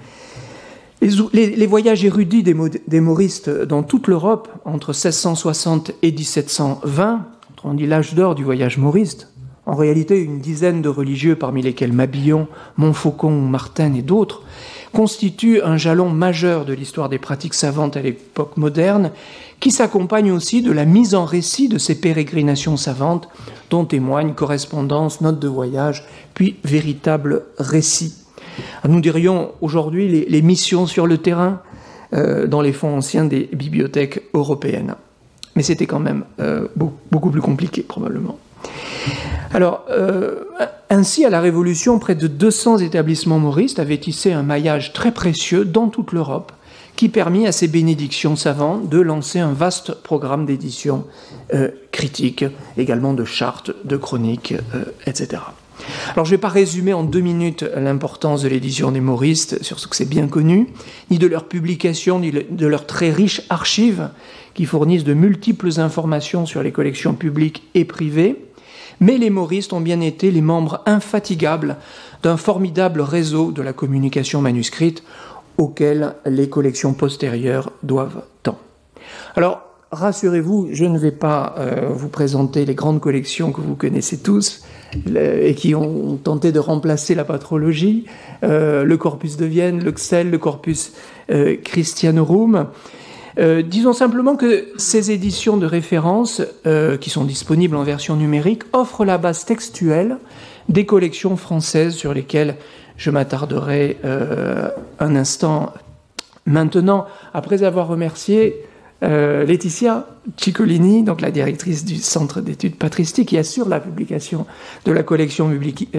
Les, 1.34 1.68
voyages 1.68 2.04
érudits 2.04 2.44
des, 2.44 2.56
des 2.88 3.00
mauristes 3.00 3.50
dans 3.50 3.84
toute 3.84 4.08
l'Europe 4.08 4.50
entre 4.65 4.89
1660 4.89 5.91
et 6.02 6.12
1720, 6.12 7.26
on 7.63 7.74
dit 7.74 7.88
l'âge 7.88 8.13
d'or 8.13 8.36
du 8.36 8.44
voyage 8.44 8.78
mauriste, 8.78 9.34
en 9.65 9.74
réalité 9.74 10.22
une 10.22 10.39
dizaine 10.39 10.84
de 10.84 10.89
religieux, 10.89 11.36
parmi 11.36 11.63
lesquels 11.63 11.94
Mabillon, 11.94 12.48
Montfaucon, 12.78 13.32
Martin 13.32 13.94
et 13.96 14.04
d'autres, 14.04 14.44
constituent 14.94 15.62
un 15.63 15.76
jalon 15.76 16.10
majeur 16.10 16.65
de 16.65 16.74
l'histoire 16.74 17.10
des 17.10 17.18
pratiques 17.18 17.56
savantes 17.56 17.98
à 17.98 18.02
l'époque 18.02 18.58
moderne, 18.58 19.12
qui 19.60 19.72
s'accompagne 19.72 20.32
aussi 20.32 20.62
de 20.62 20.72
la 20.72 20.86
mise 20.86 21.15
en 21.15 21.26
récit 21.26 21.70
de 21.70 21.80
ces 21.80 22.00
pérégrinations 22.00 22.78
savantes, 22.78 23.28
dont 23.72 23.86
témoignent 23.86 24.34
correspondances, 24.34 25.22
notes 25.22 25.39
de 25.39 25.48
voyage, 25.48 26.06
puis 26.36 26.58
véritables 26.63 27.46
récits. 27.58 28.25
Nous 28.88 29.02
dirions 29.02 29.52
aujourd'hui 29.62 30.26
les, 30.28 30.41
missions 30.41 30.86
sur 30.86 31.08
le 31.08 31.18
terrain 31.18 31.62
euh, 32.13 32.48
dans 32.48 32.62
les 32.62 32.74
fonds 32.74 32.98
anciens 32.98 33.26
des 33.26 33.50
bibliothèques 33.54 34.24
européennes. 34.34 34.96
Mais 35.56 35.63
c'était 35.63 35.88
quand 35.88 36.00
même 36.00 36.24
euh, 36.39 36.68
beaucoup 37.12 37.30
plus 37.30 37.41
compliqué 37.41 37.82
probablement. 37.82 38.38
Alors, 39.54 39.86
euh, 39.89 40.44
ainsi, 40.89 41.26
à 41.26 41.30
la 41.30 41.39
Révolution, 41.39 41.98
près 41.98 42.15
de 42.15 42.28
200 42.28 42.80
établissements 42.80 43.39
mauristes 43.39 43.80
avaient 43.80 43.98
tissé 43.98 44.34
un 44.34 44.44
maillage 44.44 44.94
très 44.94 45.12
précieux 45.12 45.65
dans 45.65 45.88
toute 45.88 46.12
l'Europe 46.12 46.52
qui 46.96 47.10
permit 47.10 47.48
à 47.48 47.52
ces 47.52 47.68
bénédictions 47.68 48.36
savantes 48.36 48.89
de 48.89 49.00
lancer 49.00 49.39
un 49.39 49.52
vaste 49.52 49.94
programme 50.02 50.46
d'édition 50.46 51.04
critique, 51.91 52.46
également 52.78 53.13
de 53.13 53.26
chartes, 53.26 53.72
de 53.84 53.98
chroniques, 53.98 54.54
etc. 55.06 55.41
Alors 56.14 56.26
je 56.26 56.32
ne 56.32 56.38
vais 56.38 56.42
pas 56.42 56.50
résumer 56.50 56.94
en 56.94 57.04
deux 57.04 57.20
minutes 57.20 57.66
l'importance 57.76 58.42
de 58.42 58.48
l'édition 58.48 58.92
des 58.92 59.02
Mauristes, 59.02 59.62
sur 59.64 59.80
ce 59.80 59.88
que 59.88 59.96
c'est 59.96 60.10
bien 60.10 60.28
connu, 60.28 60.68
ni 61.12 61.18
de 61.18 61.28
leurs 61.28 61.48
publications, 61.48 62.20
ni 62.20 62.32
de 62.32 62.68
leurs 62.68 62.86
très 62.86 63.12
riches 63.12 63.42
archives 63.50 64.10
qui 64.54 64.66
fournissent 64.66 65.04
de 65.04 65.14
multiples 65.14 65.80
informations 65.80 66.46
sur 66.46 66.64
les 66.64 66.72
collections 66.72 67.14
publiques 67.14 67.64
et 67.74 67.86
privées, 67.86 68.46
mais 69.00 69.18
les 69.18 69.30
Mauristes 69.30 69.74
ont 69.74 69.82
bien 69.82 70.00
été 70.00 70.32
les 70.32 70.42
membres 70.42 70.82
infatigables 70.86 71.78
d'un 72.24 72.38
formidable 72.38 73.02
réseau 73.02 73.52
de 73.52 73.62
la 73.62 73.74
communication 73.74 74.42
manuscrite 74.42 75.04
auquel 75.58 76.16
les 76.26 76.50
collections 76.50 76.94
postérieures 76.94 77.72
doivent 77.84 78.24
tant. 78.44 78.58
Alors, 79.36 79.62
rassurez-vous, 79.92 80.70
je 80.72 80.86
ne 80.86 80.98
vais 80.98 81.12
pas 81.12 81.56
euh, 81.58 81.90
vous 81.90 82.10
présenter 82.10 82.66
les 82.66 82.76
grandes 82.76 83.00
collections 83.00 83.52
que 83.52 83.62
vous 83.62 83.76
connaissez 83.76 84.18
tous 84.18 84.64
et 85.15 85.55
qui 85.55 85.75
ont 85.75 86.17
tenté 86.17 86.51
de 86.51 86.60
remplacer 86.60 87.15
la 87.15 87.23
patrologie, 87.23 88.05
euh, 88.43 88.84
le 88.84 88.97
corpus 88.97 89.38
de 89.38 89.45
Vienne, 89.45 89.84
le 89.84 89.91
XEL, 89.91 90.29
le 90.29 90.38
corpus 90.38 90.93
euh, 91.31 91.55
Christianorum. 91.63 92.67
Euh, 93.38 93.62
disons 93.62 93.93
simplement 93.93 94.36
que 94.36 94.67
ces 94.77 95.12
éditions 95.12 95.58
de 95.58 95.65
référence, 95.65 96.41
qui 97.01 97.10
sont 97.10 97.25
disponibles 97.25 97.75
en 97.75 97.84
version 97.84 98.15
numérique, 98.15 98.63
offrent 98.73 99.05
la 99.05 99.17
base 99.17 99.45
textuelle 99.45 100.17
des 100.69 100.86
collections 100.86 101.36
françaises 101.36 101.93
sur 101.93 102.13
lesquelles 102.13 102.55
je 102.97 103.12
m'attarderai 103.12 103.97
un 104.99 105.15
instant 105.15 105.73
maintenant, 106.45 107.05
après 107.34 107.63
avoir 107.63 107.88
remercié 107.88 108.55
Laetitia 109.01 110.08
Ciccolini, 110.38 111.03
donc 111.03 111.21
la 111.21 111.29
directrice 111.29 111.86
du 111.86 111.97
Centre 111.97 112.41
d'études 112.41 112.75
patristiques, 112.75 113.29
qui 113.29 113.38
assure 113.38 113.69
la 113.69 113.79
publication 113.79 114.47
de 114.86 114.91
la 114.91 115.03
collection 115.03 115.49
publique, 115.49 115.89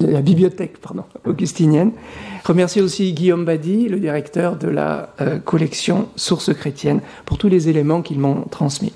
la 0.00 0.22
bibliothèque 0.22 0.78
pardon, 0.78 1.04
augustinienne. 1.26 1.92
Remercier 2.44 2.82
aussi 2.82 3.12
Guillaume 3.12 3.44
Badi, 3.44 3.88
le 3.88 4.00
directeur 4.00 4.56
de 4.56 4.68
la 4.68 5.10
euh, 5.20 5.38
collection 5.38 6.08
Sources 6.16 6.54
chrétiennes, 6.54 7.00
pour 7.26 7.38
tous 7.38 7.48
les 7.48 7.68
éléments 7.68 8.02
qu'ils 8.02 8.18
m'ont 8.18 8.42
transmis. 8.50 8.92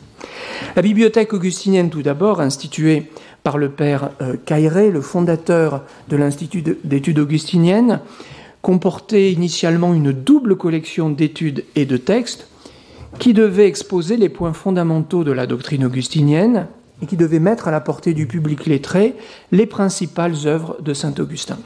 La 0.76 0.82
bibliothèque 0.82 1.32
augustinienne, 1.32 1.90
tout 1.90 2.02
d'abord, 2.02 2.40
instituée 2.40 3.10
par 3.42 3.58
le 3.58 3.68
père 3.68 4.10
euh, 4.22 4.36
Cailleret, 4.44 4.90
le 4.90 5.02
fondateur 5.02 5.82
de 6.08 6.16
l'Institut 6.16 6.62
d'études 6.82 7.18
augustiniennes, 7.18 8.00
comportait 8.64 9.30
initialement 9.30 9.92
une 9.92 10.10
double 10.10 10.56
collection 10.56 11.10
d'études 11.10 11.66
et 11.76 11.84
de 11.84 11.98
textes 11.98 12.48
qui 13.18 13.34
devait 13.34 13.66
exposer 13.66 14.16
les 14.16 14.30
points 14.30 14.54
fondamentaux 14.54 15.22
de 15.22 15.32
la 15.32 15.46
doctrine 15.46 15.84
augustinienne, 15.84 16.66
et 17.02 17.06
qui 17.06 17.18
devait 17.18 17.40
mettre 17.40 17.68
à 17.68 17.70
la 17.70 17.82
portée 17.82 18.14
du 18.14 18.26
public 18.26 18.64
lettré 18.64 19.16
les 19.52 19.66
principales 19.66 20.46
œuvres 20.46 20.78
de 20.80 20.94
saint 20.94 21.12
Augustin. 21.18 21.58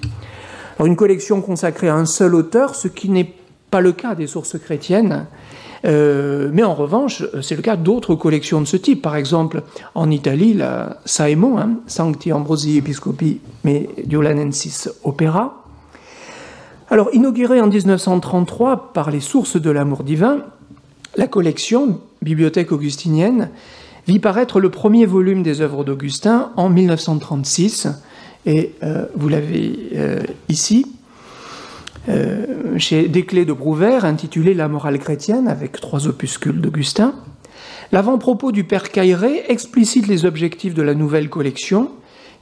une 0.85 0.97
collection 0.97 1.41
consacrée 1.41 1.89
à 1.89 1.95
un 1.95 2.05
seul 2.05 2.35
auteur, 2.35 2.75
ce 2.75 2.89
qui 2.89 3.11
n'est 3.11 3.33
pas 3.71 3.81
le 3.81 3.93
cas 3.93 4.17
des 4.17 4.27
sources 4.27 4.59
chrétiennes, 4.59 5.27
euh, 5.85 6.51
mais 6.53 6.65
en 6.65 6.75
revanche, 6.75 7.23
c'est 7.43 7.55
le 7.55 7.63
cas 7.63 7.77
d'autres 7.77 8.17
collections 8.17 8.61
de 8.61 8.67
ce 8.67 8.77
type. 8.77 9.03
Par 9.03 9.15
exemple, 9.15 9.63
en 9.95 10.11
Italie, 10.11 10.53
la 10.53 10.99
Saemo, 11.05 11.59
hein, 11.59 11.75
Sancti 11.87 12.33
Ambrosi 12.33 12.79
Episcopi 12.79 13.41
Mediolanensis 13.63 14.89
Opera. 15.05 15.58
Alors, 16.91 17.11
inaugurée 17.13 17.61
en 17.61 17.67
1933 17.67 18.95
par 18.95 19.11
les 19.11 19.21
sources 19.21 19.61
de 19.61 19.71
l'amour 19.71 20.05
divin, 20.05 20.39
la 21.17 21.27
collection 21.27 22.01
Bibliothèque 22.23 22.73
augustinienne 22.73 23.51
vit 24.07 24.19
paraître 24.19 24.59
le 24.59 24.71
premier 24.71 25.05
volume 25.05 25.43
des 25.43 25.61
œuvres 25.61 25.85
d'Augustin 25.85 26.51
en 26.57 26.71
1936, 26.71 27.89
et 28.47 28.73
euh, 28.83 29.05
vous 29.15 29.29
l'avez 29.29 29.91
euh, 29.97 30.23
ici, 30.49 30.87
euh, 32.09 32.79
chez 32.79 33.07
Desclés 33.09 33.45
de 33.45 33.53
Brouvert, 33.53 34.07
intitulé 34.07 34.55
La 34.55 34.69
morale 34.69 34.99
chrétienne, 34.99 35.47
avec 35.47 35.73
trois 35.73 36.07
opuscules 36.07 36.59
d'Augustin. 36.59 37.15
L'avant-propos 37.93 38.51
du 38.51 38.65
père 38.65 38.91
Cailleret 38.91 39.45
explicite 39.49 40.07
les 40.07 40.25
objectifs 40.25 40.73
de 40.73 40.83
la 40.83 40.95
nouvelle 40.95 41.29
collection, 41.29 41.91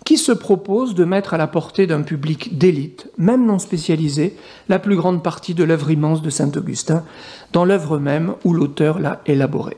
qui 0.07 0.19
se 0.19 0.31
propose 0.31 0.95
de 0.95 1.05
mettre 1.05 1.35
à 1.35 1.37
la 1.37 1.49
portée 1.49 1.89
d'un 1.89 2.03
public 2.03 2.57
d'élite, 2.57 3.11
même 3.19 3.45
non 3.45 3.59
spécialisé, 3.59 4.37
la 4.69 4.79
plus 4.79 4.95
grande 4.95 5.21
partie 5.21 5.53
de 5.53 5.65
l'œuvre 5.65 5.91
immense 5.91 6.23
de 6.23 6.31
saint 6.31 6.51
Augustin, 6.55 7.03
dans 7.53 7.65
l'œuvre 7.65 7.99
même 7.99 8.35
où 8.45 8.53
l'auteur 8.53 9.01
l'a 9.01 9.21
élaborée. 9.27 9.77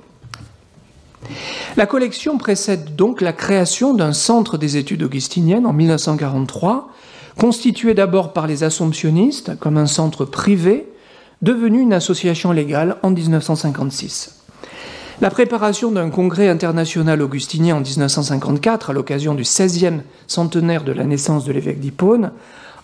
La 1.79 1.87
collection 1.87 2.37
précède 2.37 2.95
donc 2.95 3.23
la 3.23 3.33
création 3.33 3.95
d'un 3.95 4.13
centre 4.13 4.59
des 4.59 4.77
études 4.77 5.03
augustiniennes 5.03 5.65
en 5.65 5.73
1943, 5.73 6.91
constitué 7.39 7.95
d'abord 7.95 8.35
par 8.35 8.47
les 8.47 8.65
assomptionnistes 8.65 9.59
comme 9.59 9.79
un 9.79 9.87
centre 9.87 10.27
privé, 10.27 10.93
devenu 11.41 11.81
une 11.81 11.95
association 11.95 12.53
légale 12.53 12.99
en 13.03 13.11
1956. 13.11 14.38
La 15.21 15.31
préparation 15.31 15.91
d'un 15.91 16.11
congrès 16.11 16.49
international 16.49 17.23
augustinien 17.23 17.75
en 17.75 17.81
1954, 17.81 18.91
à 18.91 18.93
l'occasion 18.93 19.35
du 19.35 19.43
16e 19.43 20.03
centenaire 20.29 20.85
de 20.85 20.93
la 20.93 21.03
naissance 21.03 21.45
de 21.45 21.53
l'évêque 21.53 21.81
d'Hippone, 21.81 22.31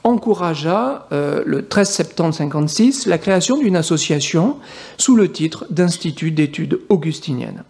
encouragea, 0.03 1.07
euh, 1.13 1.45
le 1.47 1.69
13 1.69 1.89
septembre 1.89 2.31
1956, 2.31 3.07
la 3.07 3.19
création 3.19 3.57
d'une 3.57 3.77
association 3.77 4.57
sous 4.99 5.15
le 5.15 5.31
titre 5.31 5.67
d'Institut 5.71 6.33
d'études 6.33 6.81
augustiniennes. 6.89 7.63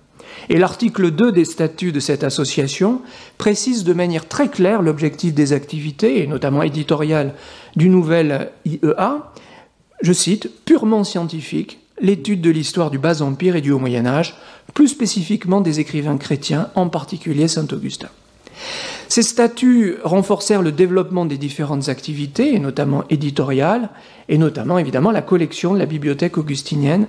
Et 0.49 0.57
l'article 0.57 1.11
2 1.11 1.31
des 1.31 1.45
statuts 1.45 1.93
de 1.93 2.01
cette 2.01 2.25
association 2.25 3.03
précise 3.37 3.85
de 3.85 3.93
manière 3.93 4.27
très 4.29 4.49
claire 4.49 4.81
l'objectif 4.81 5.35
des 5.35 5.53
activités, 5.53 6.23
et 6.23 6.27
notamment 6.27 6.63
éditoriales, 6.63 7.35
du 7.77 7.91
nouvel 7.91 8.51
IEA, 8.65 9.31
je 10.01 10.13
cite, 10.15 10.65
purement 10.65 11.05
scientifique, 11.05 11.84
l'étude 12.01 12.41
de 12.41 12.51
l'histoire 12.51 12.91
du 12.91 12.99
Bas 12.99 13.23
Empire 13.23 13.57
et 13.57 13.61
du 13.61 13.71
Haut 13.71 13.79
Moyen 13.79 14.07
Âge, 14.07 14.37
plus 14.73 14.89
spécifiquement 14.89 15.61
des 15.61 15.81
écrivains 15.81 16.17
chrétiens, 16.17 16.71
en 16.75 16.89
particulier 16.89 17.49
Saint 17.49 17.69
Augustin. 17.73 18.09
Ces 19.09 19.23
statuts 19.23 19.97
renforcèrent 20.03 20.63
le 20.63 20.73
développement 20.73 21.25
des 21.25 21.39
différentes 21.39 21.89
activités, 21.89 22.55
et 22.55 22.59
notamment 22.59 23.05
éditoriales, 23.11 23.91
et 24.29 24.39
notamment 24.39 24.79
évidemment 24.79 25.11
la 25.11 25.23
collection 25.23 25.75
de 25.75 25.79
la 25.79 25.87
bibliothèque 25.87 26.39
augustinienne, 26.39 27.07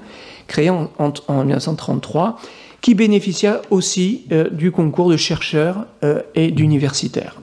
créée 0.47 0.69
en, 0.69 0.89
en 0.99 1.43
1933, 1.43 2.37
qui 2.81 2.93
bénéficia 2.93 3.61
aussi 3.71 4.25
euh, 4.31 4.49
du 4.49 4.71
concours 4.71 5.09
de 5.09 5.17
chercheurs 5.17 5.87
euh, 6.03 6.21
et 6.35 6.51
d'universitaires. 6.51 7.41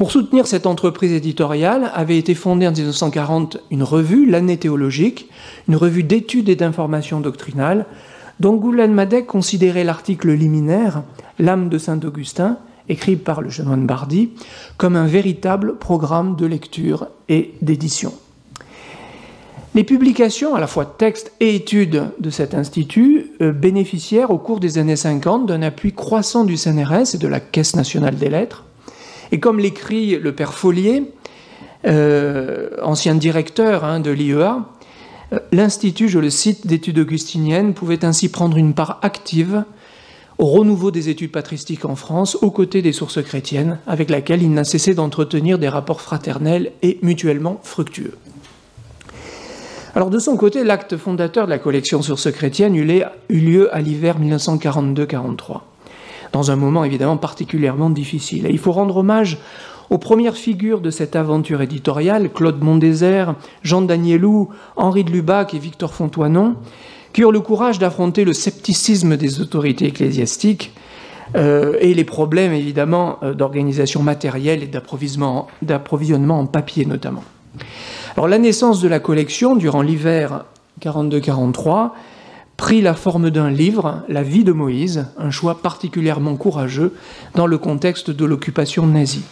Pour 0.00 0.12
soutenir 0.12 0.46
cette 0.46 0.64
entreprise 0.64 1.12
éditoriale, 1.12 1.90
avait 1.92 2.16
été 2.16 2.34
fondée 2.34 2.66
en 2.66 2.72
1940 2.72 3.58
une 3.70 3.82
revue, 3.82 4.24
l'année 4.24 4.56
théologique, 4.56 5.28
une 5.68 5.76
revue 5.76 6.04
d'études 6.04 6.48
et 6.48 6.56
d'informations 6.56 7.20
doctrinales, 7.20 7.84
dont 8.40 8.54
Goulen 8.54 8.94
Madec 8.94 9.26
considérait 9.26 9.84
l'article 9.84 10.30
liminaire, 10.30 11.02
L'âme 11.38 11.68
de 11.68 11.76
saint 11.76 12.00
Augustin, 12.00 12.56
écrit 12.88 13.16
par 13.16 13.42
le 13.42 13.50
chanoine 13.50 13.84
Bardi, 13.84 14.30
comme 14.78 14.96
un 14.96 15.04
véritable 15.04 15.76
programme 15.76 16.34
de 16.34 16.46
lecture 16.46 17.08
et 17.28 17.52
d'édition. 17.60 18.14
Les 19.74 19.84
publications, 19.84 20.54
à 20.54 20.60
la 20.60 20.66
fois 20.66 20.86
textes 20.86 21.30
et 21.40 21.54
études 21.54 22.04
de 22.18 22.30
cet 22.30 22.54
institut, 22.54 23.32
euh, 23.42 23.52
bénéficièrent 23.52 24.30
au 24.30 24.38
cours 24.38 24.60
des 24.60 24.78
années 24.78 24.96
50 24.96 25.44
d'un 25.44 25.60
appui 25.60 25.92
croissant 25.92 26.44
du 26.44 26.56
CNRS 26.56 27.16
et 27.16 27.18
de 27.18 27.28
la 27.28 27.38
Caisse 27.38 27.76
nationale 27.76 28.16
des 28.16 28.30
lettres. 28.30 28.64
Et 29.32 29.40
comme 29.40 29.58
l'écrit 29.58 30.18
le 30.18 30.32
père 30.32 30.54
Follier, 30.54 31.04
euh, 31.86 32.70
ancien 32.82 33.14
directeur 33.14 33.84
hein, 33.84 34.00
de 34.00 34.10
l'IEA, 34.10 34.68
euh, 35.32 35.38
l'Institut, 35.52 36.08
je 36.08 36.18
le 36.18 36.30
cite, 36.30 36.66
d'études 36.66 36.98
augustiniennes 36.98 37.74
pouvait 37.74 38.04
ainsi 38.04 38.28
prendre 38.28 38.56
une 38.56 38.74
part 38.74 38.98
active 39.02 39.64
au 40.38 40.46
renouveau 40.46 40.90
des 40.90 41.10
études 41.10 41.32
patristiques 41.32 41.84
en 41.84 41.96
France, 41.96 42.38
aux 42.40 42.50
côtés 42.50 42.80
des 42.80 42.92
sources 42.92 43.22
chrétiennes, 43.22 43.78
avec 43.86 44.08
laquelle 44.08 44.42
il 44.42 44.52
n'a 44.52 44.64
cessé 44.64 44.94
d'entretenir 44.94 45.58
des 45.58 45.68
rapports 45.68 46.00
fraternels 46.00 46.72
et 46.80 46.98
mutuellement 47.02 47.60
fructueux. 47.62 48.16
Alors 49.94 50.08
de 50.08 50.18
son 50.18 50.36
côté, 50.36 50.64
l'acte 50.64 50.96
fondateur 50.96 51.44
de 51.44 51.50
la 51.50 51.58
collection 51.58 52.00
Sources 52.00 52.30
chrétiennes 52.30 52.74
eut 52.74 53.04
lieu 53.28 53.74
à 53.74 53.80
l'hiver 53.80 54.18
1942-43, 54.18 55.60
dans 56.32 56.50
un 56.50 56.56
moment 56.56 56.84
évidemment 56.84 57.16
particulièrement 57.16 57.90
difficile. 57.90 58.46
Il 58.50 58.58
faut 58.58 58.72
rendre 58.72 58.98
hommage 58.98 59.38
aux 59.90 59.98
premières 59.98 60.36
figures 60.36 60.80
de 60.80 60.90
cette 60.90 61.16
aventure 61.16 61.62
éditoriale, 61.62 62.30
Claude 62.32 62.62
Mondésert, 62.62 63.34
Jean 63.62 63.82
Danielou, 63.82 64.50
Henri 64.76 65.04
de 65.04 65.10
Lubac 65.10 65.52
et 65.52 65.58
Victor 65.58 65.92
Fontoinon, 65.92 66.54
qui 67.12 67.22
eurent 67.22 67.32
le 67.32 67.40
courage 67.40 67.80
d'affronter 67.80 68.24
le 68.24 68.32
scepticisme 68.32 69.16
des 69.16 69.40
autorités 69.40 69.86
ecclésiastiques 69.86 70.72
euh, 71.36 71.76
et 71.80 71.92
les 71.94 72.04
problèmes 72.04 72.52
évidemment 72.52 73.18
euh, 73.22 73.34
d'organisation 73.34 74.02
matérielle 74.02 74.62
et 74.62 74.66
d'approvisionnement 74.68 76.38
en 76.38 76.46
papier 76.46 76.86
notamment. 76.86 77.24
Alors 78.16 78.28
la 78.28 78.38
naissance 78.38 78.80
de 78.80 78.88
la 78.88 79.00
collection 79.00 79.56
durant 79.56 79.82
l'hiver 79.82 80.44
42-43 80.80 81.90
prit 82.60 82.82
la 82.82 82.92
forme 82.92 83.30
d'un 83.30 83.48
livre, 83.48 84.02
La 84.06 84.22
vie 84.22 84.44
de 84.44 84.52
Moïse, 84.52 85.06
un 85.16 85.30
choix 85.30 85.62
particulièrement 85.62 86.36
courageux 86.36 86.92
dans 87.34 87.46
le 87.46 87.56
contexte 87.56 88.10
de 88.10 88.24
l'occupation 88.26 88.86
nazie. 88.86 89.24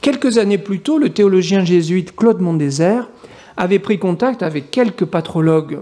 Quelques 0.00 0.38
années 0.38 0.58
plus 0.58 0.78
tôt, 0.78 0.96
le 0.98 1.08
théologien 1.08 1.64
jésuite 1.64 2.14
Claude 2.14 2.40
Mondésert 2.40 3.08
avait 3.56 3.80
pris 3.80 3.98
contact 3.98 4.44
avec 4.44 4.70
quelques 4.70 5.06
patrologues, 5.06 5.80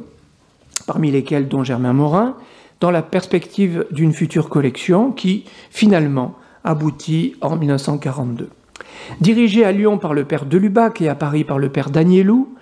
parmi 0.87 1.11
lesquels 1.11 1.49
dont 1.49 1.65
Germain 1.65 1.93
Morin, 1.93 2.35
dans 2.81 2.91
la 2.91 3.03
perspective 3.03 3.85
d'une 3.91 4.15
future 4.15 4.49
collection 4.49 5.13
qui, 5.13 5.45
finalement, 5.71 6.35
aboutit 6.65 7.35
en 7.43 7.57
1942. 7.57 8.49
Dirigée 9.21 9.67
à 9.67 9.73
Lyon 9.73 9.99
par 9.99 10.15
le 10.15 10.25
père 10.25 10.47
Delubac 10.47 11.03
et 11.03 11.11
à 11.11 11.15
Paris 11.15 11.45
par 11.45 11.59
le 11.59 11.69
père 11.69 11.91
Danielou, 11.91 12.55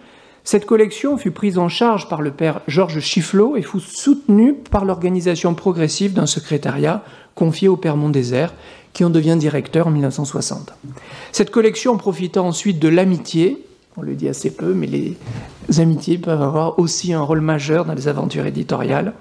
cette 0.49 0.65
collection 0.65 1.19
fut 1.19 1.31
prise 1.31 1.59
en 1.59 1.69
charge 1.69 2.09
par 2.09 2.23
le 2.23 2.31
père 2.31 2.63
Georges 2.67 3.01
Chifflot 3.01 3.59
et 3.59 3.61
fut 3.61 3.81
soutenue 3.81 4.55
par 4.55 4.87
l'organisation 4.87 5.53
progressive 5.53 6.15
d'un 6.15 6.25
secrétariat 6.25 7.05
confié 7.35 7.69
au 7.69 7.77
père 7.77 7.99
Mondésert, 7.99 8.55
qui 8.95 9.05
en 9.05 9.11
devient 9.11 9.37
directeur 9.39 9.89
en 9.89 9.91
1960. 9.91 10.73
Cette 11.33 11.51
collection 11.51 11.99
profita 11.99 12.41
ensuite 12.41 12.79
de 12.79 12.89
l'amitié, 12.89 13.63
on 13.99 14.01
le 14.01 14.15
dit 14.15 14.27
assez 14.27 14.51
peu, 14.51 14.73
mais 14.73 14.87
les 14.87 15.19
amitiés 15.81 16.17
peuvent 16.17 16.41
avoir 16.41 16.79
aussi 16.79 17.13
un 17.13 17.21
rôle 17.21 17.43
majeur 17.43 17.85
dans 17.85 17.93
les 17.93 18.09
aventures 18.09 18.47
éditoriales, 18.47 19.13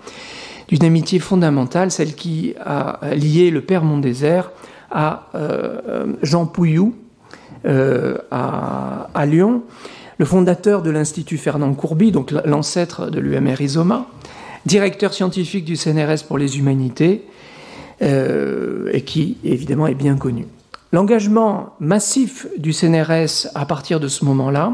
d'une 0.69 0.85
amitié 0.85 1.19
fondamentale, 1.19 1.91
celle 1.91 2.15
qui 2.15 2.53
a 2.63 3.01
lié 3.17 3.51
le 3.51 3.59
père 3.59 3.83
Mondésert 3.83 4.49
à 4.91 5.27
euh, 5.35 6.13
Jean 6.21 6.45
Pouillou 6.45 6.95
euh, 7.65 8.17
à, 8.31 9.25
Lyon, 9.25 9.63
le 10.17 10.25
fondateur 10.25 10.81
de 10.81 10.89
l'Institut 10.89 11.37
Fernand 11.37 11.73
Courby, 11.73 12.11
donc 12.11 12.31
l'ancêtre 12.45 13.09
de 13.09 13.19
l'UMR 13.19 13.61
Isoma, 13.61 14.07
directeur 14.65 15.13
scientifique 15.13 15.65
du 15.65 15.75
CNRS 15.75 16.23
pour 16.27 16.37
les 16.37 16.57
humanités, 16.57 17.23
euh, 18.01 18.89
et 18.93 19.01
qui 19.01 19.37
évidemment 19.43 19.87
est 19.87 19.95
bien 19.95 20.17
connu. 20.17 20.45
L'engagement 20.91 21.73
massif 21.79 22.47
du 22.57 22.73
CNRS 22.73 23.47
à 23.55 23.65
partir 23.65 23.99
de 23.99 24.07
ce 24.07 24.23
moment-là 24.25 24.73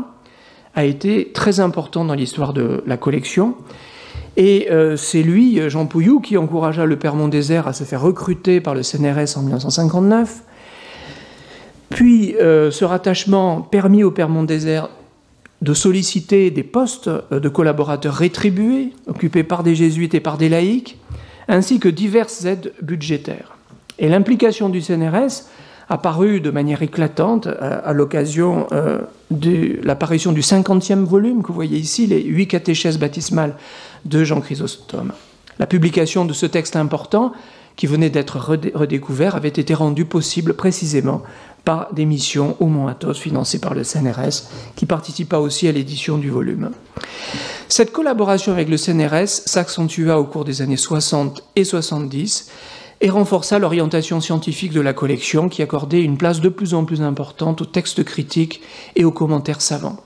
a 0.76 0.86
été 0.86 1.32
très 1.34 1.60
important 1.60 2.06
dans 2.06 2.14
l'histoire 2.14 2.54
de 2.54 2.84
la 2.86 2.98
collection. 2.98 3.56
Et 4.36 4.68
euh, 4.72 4.98
c'est 4.98 5.22
lui, 5.22 5.70
Jean 5.70 5.86
Pouillou, 5.86 6.20
qui 6.20 6.38
encouragea 6.38 6.86
le 6.86 6.98
Père 6.98 7.16
Mondésert 7.16 7.68
à 7.68 7.74
se 7.74 7.84
faire 7.84 8.02
recruter 8.02 8.62
par 8.62 8.74
le 8.74 8.82
CNRS 8.84 9.38
en 9.38 9.42
1959. 9.42 10.44
Puis 11.90 12.36
euh, 12.36 12.72
ce 12.72 12.86
rattachement 12.86 13.62
permit 13.62 14.04
au 14.04 14.12
Père 14.12 14.30
Mondésert 14.30 14.90
de 15.64 15.74
solliciter 15.74 16.52
des 16.52 16.64
postes 16.64 17.08
euh, 17.08 17.40
de 17.40 17.50
collaborateurs 17.50 18.14
rétribués, 18.14 18.92
occupés 19.08 19.44
par 19.44 19.64
des 19.64 19.76
jésuites 19.76 20.14
et 20.14 20.20
par 20.20 20.38
des 20.38 20.50
laïcs, 20.50 21.00
ainsi 21.48 21.80
que 21.80 21.90
diverses 21.90 22.46
aides 22.46 22.74
budgétaires. 22.82 23.58
Et 23.98 24.10
l'implication 24.10 24.70
du 24.70 24.82
CNRS 24.82 25.48
apparu 25.90 26.42
de 26.42 26.52
manière 26.52 26.82
éclatante 26.82 27.48
à, 27.48 27.92
l'occasion 27.92 28.68
de 29.30 29.80
l'apparition 29.84 30.32
du 30.32 30.40
50e 30.40 31.04
volume 31.04 31.44
que 31.44 31.50
vous 31.50 31.54
voyez 31.54 31.78
ici, 31.78 32.08
les 32.08 32.24
huit 32.24 32.48
catéchèses 32.48 32.98
baptismales 32.98 33.56
de 34.06 34.24
Jean 34.24 34.40
Chrysostome. 34.40 35.12
La 35.60 35.68
publication 35.68 36.26
de 36.26 36.34
ce 36.34 36.46
texte 36.46 36.78
important, 36.78 37.34
qui 37.76 37.88
venait 37.88 38.10
d'être 38.10 38.38
redécouvert, 38.38 39.36
avait 39.36 39.50
été 39.50 39.74
rendue 39.74 40.06
possible 40.06 40.54
précisément 40.54 41.24
par 41.66 41.94
des 41.94 42.06
missions 42.06 42.58
au 42.60 42.68
Mont 42.68 42.88
Athos 42.88 43.14
financées 43.14 43.60
par 43.60 43.74
le 43.74 43.84
CNRS, 43.84 44.50
qui 44.76 44.86
participa 44.86 45.38
aussi 45.38 45.68
à 45.68 45.72
l'édition 45.72 46.18
du 46.18 46.30
volume. 46.30 46.72
Cette 47.70 47.92
collaboration 47.92 48.52
avec 48.52 48.70
le 48.70 48.78
CNRS 48.78 49.28
s'accentua 49.46 50.20
au 50.20 50.26
cours 50.26 50.46
des 50.46 50.62
années 50.62 50.78
60 50.78 51.44
et 51.56 51.64
70 51.64 52.50
et 53.02 53.10
renforça 53.10 53.60
l'orientation 53.60 54.22
scientifique 54.22 54.72
de 54.72 54.82
la 54.82 54.94
collection 54.94 55.50
qui 55.50 55.62
accordait 55.62 56.02
une 56.02 56.18
place 56.18 56.42
de 56.42 56.50
plus 56.50 56.74
en 56.74 56.86
plus 56.86 57.02
importante 57.02 57.62
aux 57.62 57.66
textes 57.66 58.04
critiques 58.04 58.62
et 58.96 59.04
aux 59.04 59.12
commentaires 59.12 59.62
savants. 59.62 59.98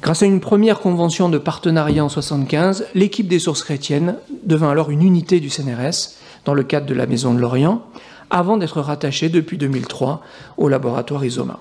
Grâce 0.00 0.22
à 0.22 0.26
une 0.26 0.40
première 0.40 0.80
convention 0.80 1.28
de 1.28 1.38
partenariat 1.38 2.04
en 2.04 2.08
1975, 2.08 2.86
l'équipe 2.94 3.28
des 3.28 3.38
sources 3.38 3.62
chrétiennes 3.62 4.16
devint 4.44 4.70
alors 4.70 4.90
une 4.90 5.02
unité 5.02 5.40
du 5.40 5.50
CNRS 5.50 6.19
dans 6.44 6.54
le 6.54 6.62
cadre 6.62 6.86
de 6.86 6.94
la 6.94 7.06
Maison 7.06 7.34
de 7.34 7.40
l'Orient, 7.40 7.82
avant 8.30 8.56
d'être 8.56 8.80
rattachée 8.80 9.28
depuis 9.28 9.58
2003 9.58 10.22
au 10.56 10.68
laboratoire 10.68 11.24
Isoma. 11.24 11.60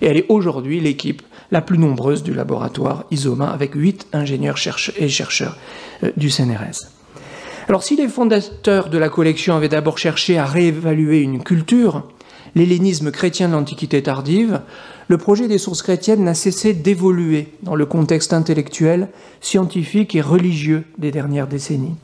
Et 0.00 0.06
elle 0.06 0.16
est 0.16 0.26
aujourd'hui 0.28 0.80
l'équipe 0.80 1.22
la 1.50 1.60
plus 1.60 1.78
nombreuse 1.78 2.22
du 2.22 2.34
laboratoire 2.34 3.04
Isoma, 3.10 3.50
avec 3.50 3.74
huit 3.74 4.06
ingénieurs 4.12 4.58
et 4.96 5.08
chercheurs 5.08 5.56
euh, 6.02 6.10
du 6.16 6.30
CNRS. 6.30 6.88
Alors 7.68 7.82
si 7.82 7.96
les 7.96 8.08
fondateurs 8.08 8.90
de 8.90 8.98
la 8.98 9.08
collection 9.08 9.56
avaient 9.56 9.68
d'abord 9.68 9.98
cherché 9.98 10.38
à 10.38 10.46
réévaluer 10.46 11.20
une 11.20 11.42
culture, 11.42 12.04
l'hellénisme 12.54 13.10
chrétien 13.10 13.48
de 13.48 13.54
l'Antiquité 13.54 14.02
tardive, 14.02 14.60
le 15.08 15.18
projet 15.18 15.48
des 15.48 15.58
sources 15.58 15.82
chrétiennes 15.82 16.24
n'a 16.24 16.34
cessé 16.34 16.74
d'évoluer 16.74 17.48
dans 17.62 17.74
le 17.74 17.86
contexte 17.86 18.32
intellectuel, 18.32 19.08
scientifique 19.40 20.14
et 20.14 20.20
religieux 20.20 20.84
des 20.98 21.10
dernières 21.10 21.48
décennies. 21.48 21.96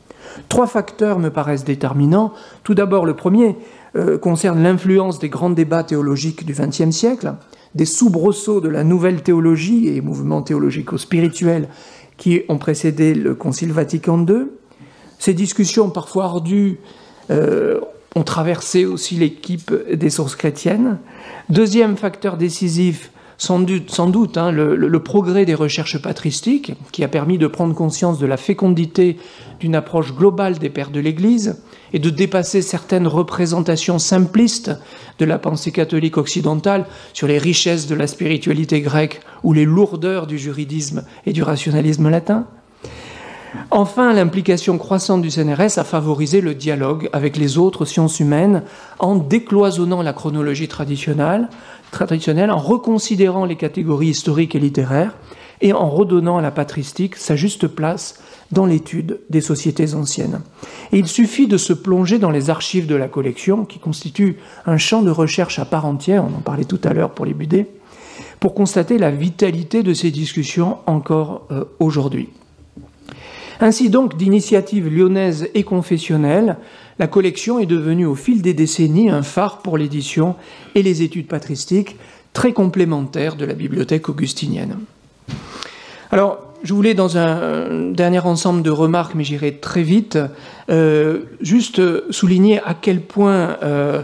Trois 0.49 0.67
facteurs 0.67 1.19
me 1.19 1.29
paraissent 1.29 1.65
déterminants. 1.65 2.33
Tout 2.63 2.73
d'abord, 2.73 3.05
le 3.05 3.15
premier 3.15 3.55
euh, 3.95 4.17
concerne 4.17 4.61
l'influence 4.63 5.19
des 5.19 5.29
grands 5.29 5.49
débats 5.49 5.83
théologiques 5.83 6.45
du 6.45 6.53
XXe 6.53 6.91
siècle, 6.91 7.33
des 7.75 7.85
soubresauts 7.85 8.61
de 8.61 8.69
la 8.69 8.83
nouvelle 8.83 9.21
théologie 9.21 9.87
et 9.87 10.01
mouvements 10.01 10.41
théologico-spirituels 10.41 11.69
qui 12.17 12.41
ont 12.49 12.57
précédé 12.57 13.13
le 13.13 13.35
Concile 13.35 13.71
Vatican 13.71 14.25
II. 14.27 14.47
Ces 15.19 15.33
discussions 15.33 15.89
parfois 15.89 16.25
ardues 16.25 16.79
euh, 17.31 17.79
ont 18.15 18.23
traversé 18.23 18.85
aussi 18.85 19.15
l'équipe 19.15 19.71
des 19.91 20.09
sources 20.09 20.35
chrétiennes. 20.35 20.99
Deuxième 21.49 21.97
facteur 21.97 22.37
décisif, 22.37 23.11
sans 23.43 23.59
doute, 24.07 24.37
hein, 24.37 24.51
le, 24.51 24.99
progrès 24.99 25.43
des 25.43 25.53
recherches 25.53 26.01
patristiques, 26.01 26.73
qui 26.93 27.03
a 27.03 27.09
permis 27.09 27.37
de 27.37 27.47
prendre 27.47 27.75
conscience 27.75 28.17
de 28.17 28.25
la 28.25 28.37
fécondité 28.37 29.17
d'une 29.59 29.75
approche 29.75 30.13
globale 30.13 30.59
des 30.59 30.69
pères 30.69 30.91
de 30.91 31.01
l'Église 31.01 31.61
et 31.91 31.99
de 31.99 32.09
dépasser 32.09 32.61
certaines 32.61 33.05
représentations 33.05 33.99
simplistes 33.99 34.71
de 35.19 35.25
la 35.25 35.39
pensée 35.39 35.71
catholique 35.71 36.17
occidentale 36.17 36.85
sur 37.11 37.27
les 37.27 37.37
richesses 37.37 37.87
de 37.87 37.95
la 37.95 38.07
spiritualité 38.07 38.79
grecque 38.79 39.19
ou 39.43 39.51
les 39.51 39.65
lourdeurs 39.65 40.25
du 40.25 40.37
juridisme 40.37 41.03
et 41.25 41.33
du 41.33 41.43
rationalisme 41.43 42.09
latin. 42.09 42.47
Enfin, 43.71 44.13
l'implication 44.13 44.77
croissante 44.77 45.21
du 45.21 45.29
CNRS 45.29 45.77
a 45.77 45.83
favorisé 45.83 46.41
le 46.41 46.55
dialogue 46.55 47.09
avec 47.13 47.37
les 47.37 47.57
autres 47.57 47.85
sciences 47.85 48.19
humaines 48.19 48.63
en 48.99 49.15
décloisonnant 49.15 50.01
la 50.01 50.13
chronologie 50.13 50.67
traditionnelle, 50.67 51.49
traditionnelle 51.93 52.51
en 52.51 52.57
reconsidérant 52.57 53.45
les 53.45 53.55
catégories 53.55 54.09
historiques 54.09 54.55
et 54.55 54.59
littéraires 54.59 55.15
et 55.61 55.71
en 55.71 55.89
redonnant 55.89 56.37
à 56.37 56.41
la 56.41 56.51
patristique 56.51 57.15
sa 57.15 57.35
juste 57.35 57.67
place 57.67 58.21
dans 58.51 58.65
l'étude 58.65 59.21
des 59.29 59.41
sociétés 59.41 59.93
anciennes. 59.93 60.41
Et 60.91 60.99
il 60.99 61.07
suffit 61.07 61.47
de 61.47 61.57
se 61.57 61.73
plonger 61.73 62.19
dans 62.19 62.29
les 62.29 62.49
archives 62.49 62.85
de 62.85 62.95
la 62.95 63.07
collection, 63.07 63.65
qui 63.65 63.79
constituent 63.79 64.37
un 64.65 64.77
champ 64.77 65.01
de 65.01 65.09
recherche 65.09 65.59
à 65.59 65.65
part 65.65 65.85
entière, 65.85 66.23
on 66.23 66.37
en 66.37 66.41
parlait 66.41 66.65
tout 66.65 66.81
à 66.83 66.93
l'heure 66.93 67.11
pour 67.11 67.25
les 67.25 67.33
budets, 67.33 67.67
pour 68.39 68.53
constater 68.53 68.97
la 68.97 69.09
vitalité 69.09 69.83
de 69.83 69.93
ces 69.93 70.11
discussions 70.11 70.77
encore 70.85 71.47
euh, 71.51 71.63
aujourd'hui. 71.79 72.29
Ainsi 73.63 73.89
donc, 73.89 74.17
d'initiative 74.17 74.93
lyonnaise 74.93 75.47
et 75.53 75.63
confessionnelle, 75.63 76.57
la 76.99 77.07
collection 77.07 77.59
est 77.59 77.65
devenue 77.65 78.05
au 78.05 78.13
fil 78.13 78.41
des 78.41 78.53
décennies 78.53 79.09
un 79.09 79.21
phare 79.21 79.59
pour 79.59 79.77
l'édition 79.77 80.35
et 80.75 80.83
les 80.83 81.01
études 81.01 81.27
patristiques, 81.27 81.95
très 82.33 82.51
complémentaires 82.51 83.37
de 83.37 83.45
la 83.45 83.53
bibliothèque 83.53 84.09
augustinienne. 84.09 84.79
Alors, 86.11 86.39
je 86.61 86.73
voulais, 86.73 86.93
dans 86.93 87.17
un 87.17 87.91
dernier 87.91 88.19
ensemble 88.19 88.63
de 88.63 88.69
remarques, 88.69 89.15
mais 89.15 89.23
j'irai 89.23 89.53
très 89.53 89.81
vite, 89.81 90.19
euh, 90.69 91.19
juste 91.39 91.81
souligner 92.11 92.59
à 92.65 92.73
quel 92.73 92.99
point 92.99 93.57
euh, 93.63 94.01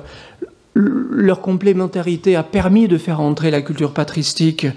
leur 0.75 1.41
complémentarité 1.41 2.35
a 2.35 2.43
permis 2.43 2.87
de 2.87 2.97
faire 2.97 3.19
entrer 3.19 3.51
la 3.51 3.61
culture 3.61 3.91
patristique 3.91 4.67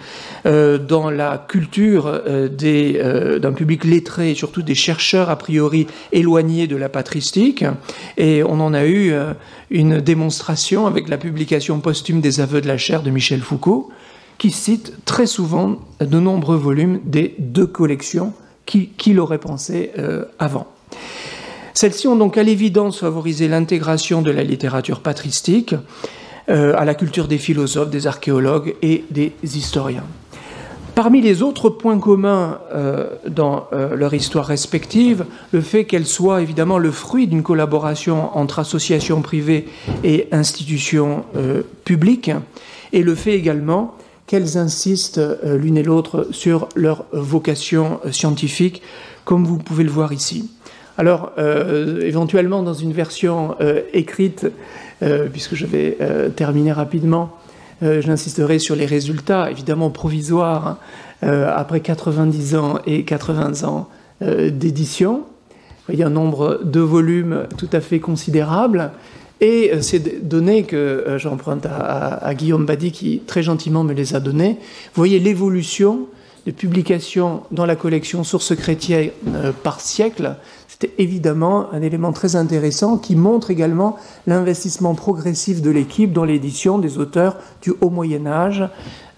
euh, 0.47 0.79
dans 0.79 1.11
la 1.11 1.45
culture 1.49 2.07
euh, 2.07 2.49
euh, 2.63 3.39
d'un 3.39 3.53
public 3.53 3.85
lettré 3.85 4.31
et 4.31 4.35
surtout 4.35 4.63
des 4.63 4.75
chercheurs 4.75 5.31
a 5.31 5.37
priori 5.37 5.87
éloignés 6.13 6.67
de 6.67 6.77
la 6.77 6.89
patristique. 6.89 7.65
Et 8.17 8.43
on 8.43 8.61
en 8.61 8.75
a 8.75 8.87
eu 8.87 9.13
une 9.71 10.01
démonstration 10.01 10.87
avec 10.87 11.09
la 11.09 11.19
publication 11.19 11.81
posthume 11.81 12.21
des 12.21 12.41
aveux 12.41 12.61
de 12.61 12.69
la 12.69 12.79
chair 12.79 13.03
de 13.03 13.11
Michel 13.11 13.41
Foucault, 13.41 13.91
qui 14.39 14.51
cite 14.51 15.05
très 15.05 15.27
souvent 15.27 15.79
de 16.01 16.19
nombreux 16.19 16.57
volumes 16.57 17.01
des 17.05 17.35
deux 17.39 17.67
collections 17.67 18.33
qu'il 18.65 19.21
aurait 19.21 19.39
pensé 19.39 19.91
avant. 20.39 20.67
Celles-ci 21.75 22.07
ont 22.07 22.17
donc 22.17 22.37
à 22.37 22.43
l'évidence 22.43 23.01
favorisé 23.01 23.49
l'intégration 23.49 24.23
de 24.23 24.31
la 24.31 24.45
littérature 24.45 25.01
patristique 25.01 25.75
euh, 26.49 26.75
à 26.77 26.85
la 26.85 26.95
culture 26.95 27.29
des 27.29 27.39
philosophes, 27.39 27.91
des 27.91 28.07
archéologues 28.07 28.75
et 28.83 29.05
des 29.11 29.33
historiens. 29.43 30.05
Parmi 30.95 31.23
les 31.23 31.43
autres 31.43 31.71
points 31.71 31.99
communs 31.99 32.59
euh, 32.75 33.09
dans 33.27 33.69
euh, 33.73 33.97
leur 33.97 34.13
histoire 34.13 34.45
respective, 34.45 35.25
le 35.53 35.63
fait 35.63 35.85
qu'elles 35.85 36.07
soient 36.07 36.43
évidemment 36.43 36.77
le 36.79 36.91
fruit 36.91 37.27
d'une 37.27 37.43
collaboration 37.43 38.37
entre 38.37 38.59
associations 38.59 39.23
privées 39.23 39.69
et 40.05 40.29
institutions 40.33 41.25
publiques, 41.85 42.33
et 42.93 43.03
le 43.03 43.15
fait 43.15 43.35
également 43.35 43.95
qu'elles 44.27 44.59
insistent 44.59 45.21
l'une 45.45 45.79
et 45.79 45.83
l'autre 45.83 46.29
sur 46.33 46.69
leur 46.75 47.07
vocation 47.13 48.01
scientifique, 48.11 48.83
comme 49.25 49.45
vous 49.45 49.59
pouvez 49.59 49.85
le 49.85 49.91
voir 49.91 50.13
ici. 50.13 50.51
Alors, 50.99 51.33
euh, 51.39 52.03
éventuellement, 52.03 52.63
dans 52.63 52.75
une 52.75 52.93
version 52.93 53.55
euh, 53.61 53.81
écrite, 53.93 54.47
euh, 55.03 55.29
puisque 55.29 55.55
je 55.55 55.67
vais 55.67 55.97
terminer 56.37 56.73
rapidement, 56.73 57.37
j'insisterai 57.83 58.61
sur 58.61 58.77
les 58.77 58.87
résultats, 58.87 59.51
évidemment 59.51 59.91
provisoires, 59.91 60.79
hein, 61.23 61.49
après 61.53 61.81
90 61.81 62.55
ans 62.55 62.79
et 62.87 63.03
80 63.03 63.65
ans 63.67 63.89
d'édition. 64.21 65.23
Il 65.89 65.99
y 65.99 66.05
a 66.05 66.07
un 66.07 66.11
nombre 66.11 66.61
de 66.63 66.79
volumes 66.79 67.49
tout 67.59 67.69
à 67.73 67.81
fait 67.81 67.99
considérable. 67.99 68.93
Et 69.41 69.73
ces 69.81 69.99
données 69.99 70.63
que 70.63 71.17
j'emprunte 71.17 71.67
à, 71.67 72.33
Guillaume 72.35 72.67
Badi, 72.67 72.93
qui 72.93 73.21
très 73.27 73.43
gentiment 73.43 73.83
me 73.83 73.95
les 73.95 74.15
a 74.15 74.21
données, 74.21 74.59
vous 74.95 75.01
voyez 75.01 75.19
l'évolution 75.19 76.07
de 76.47 76.53
publications 76.53 77.43
dans 77.51 77.67
la 77.67 77.75
collection 77.75 78.23
Sources 78.23 78.55
chrétiennes 78.55 79.11
par 79.65 79.81
siècle 79.81 80.37
évidemment 80.99 81.73
un 81.73 81.83
élément 81.83 82.13
très 82.13 82.37
intéressant 82.37 82.99
qui 82.99 83.17
montre 83.17 83.51
également 83.51 83.97
l'investissement 84.27 84.95
progressif 84.95 85.63
de 85.63 85.71
l'équipe 85.71 86.13
dans 86.13 86.25
l'édition 86.25 86.79
des 86.79 86.99
auteurs 86.99 87.37
du 87.61 87.73
Haut 87.81 87.91
Moyen 87.91 88.27
Âge, 88.27 88.65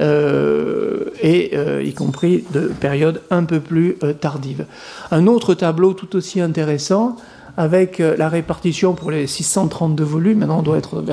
euh, 0.01 1.05
et 1.23 1.53
euh, 1.55 1.83
y 1.83 1.95
compris 1.95 2.45
de 2.53 2.73
périodes 2.81 3.23
un 3.31 3.45
peu 3.45 3.61
plus 3.61 3.97
euh, 4.03 4.13
tardives. 4.13 4.67
Un 5.13 5.29
autre 5.29 5.55
tableau 5.55 5.93
tout 5.93 6.17
aussi 6.17 6.41
intéressant, 6.41 7.17
avec 7.57 7.99
la 8.01 8.29
répartition 8.29 8.95
pour 8.95 9.13
les 9.13 9.29
632 9.29 10.03
volumes, 10.03 10.39
maintenant 10.39 10.59
on 10.59 10.63
doit 10.63 10.77
être 10.77 11.05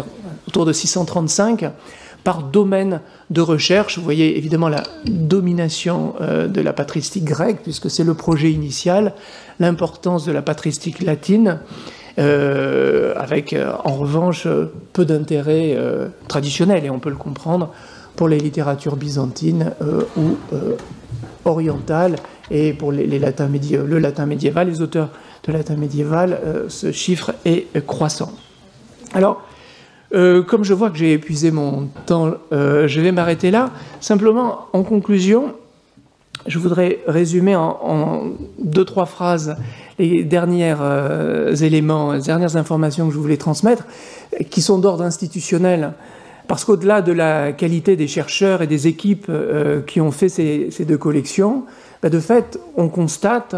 autour 0.47 0.65
de 0.65 0.73
635, 0.73 1.69
par 2.23 2.41
domaine 2.41 3.01
de 3.29 3.41
recherche. 3.41 3.99
Vous 3.99 4.03
voyez 4.03 4.39
évidemment 4.39 4.67
la 4.67 4.81
domination 5.05 6.15
de 6.19 6.61
la 6.61 6.73
patristique 6.73 7.25
grecque, 7.25 7.59
puisque 7.61 7.91
c'est 7.91 8.03
le 8.03 8.15
projet 8.15 8.51
initial, 8.51 9.13
l'importance 9.61 10.25
de 10.25 10.31
la 10.31 10.41
patristique 10.41 11.01
latine, 11.01 11.59
euh, 12.19 13.13
avec 13.15 13.53
euh, 13.53 13.71
en 13.85 13.93
revanche 13.93 14.47
peu 14.91 15.05
d'intérêt 15.05 15.77
traditionnel, 16.27 16.85
et 16.85 16.89
on 16.89 16.99
peut 16.99 17.09
le 17.09 17.15
comprendre, 17.15 17.71
pour 18.15 18.27
les 18.27 18.37
littératures 18.37 18.97
byzantines 18.97 19.71
ou 20.17 20.35
orientales, 21.45 22.17
et 22.51 22.73
pour 22.73 22.91
les, 22.91 23.19
latins 23.19 23.49
le 23.49 23.99
latin 23.99 24.25
médiéval, 24.25 24.67
les 24.67 24.81
auteurs 24.81 25.09
de 25.45 25.53
latin 25.53 25.75
médiéval, 25.75 26.39
ce 26.67 26.91
chiffre 26.91 27.33
est 27.45 27.85
croissant. 27.85 28.33
Alors, 29.13 29.41
euh, 30.13 30.43
comme 30.43 30.63
je 30.63 30.73
vois 30.73 30.89
que 30.89 30.97
j'ai 30.97 31.13
épuisé 31.13 31.51
mon 31.51 31.87
temps, 32.05 32.33
euh, 32.51 32.87
je 32.87 32.99
vais 32.99 33.11
m'arrêter 33.11 33.49
là. 33.49 33.71
Simplement, 34.01 34.67
en 34.73 34.83
conclusion, 34.83 35.53
je 36.47 36.59
voudrais 36.59 36.99
résumer 37.07 37.55
en, 37.55 38.31
deux, 38.59 38.85
trois 38.85 39.05
phrases 39.05 39.55
les 39.99 40.23
derniers 40.23 40.75
euh, 40.79 41.55
éléments, 41.55 42.13
les 42.13 42.21
dernières 42.21 42.55
informations 42.55 43.07
que 43.07 43.13
je 43.13 43.19
voulais 43.19 43.37
transmettre, 43.37 43.85
qui 44.49 44.61
sont 44.61 44.79
d'ordre 44.79 45.03
institutionnel. 45.03 45.93
Parce 46.47 46.65
qu'au-delà 46.65 47.01
de 47.01 47.11
la 47.11 47.51
qualité 47.53 47.95
des 47.95 48.07
chercheurs 48.07 48.61
et 48.61 48.67
des 48.67 48.87
équipes 48.87 49.31
qui 49.87 50.01
ont 50.01 50.11
fait 50.11 50.27
ces, 50.27 50.85
deux 50.85 50.97
collections, 50.97 51.63
bah, 52.01 52.09
de 52.09 52.19
fait, 52.19 52.59
on 52.75 52.89
constate 52.89 53.55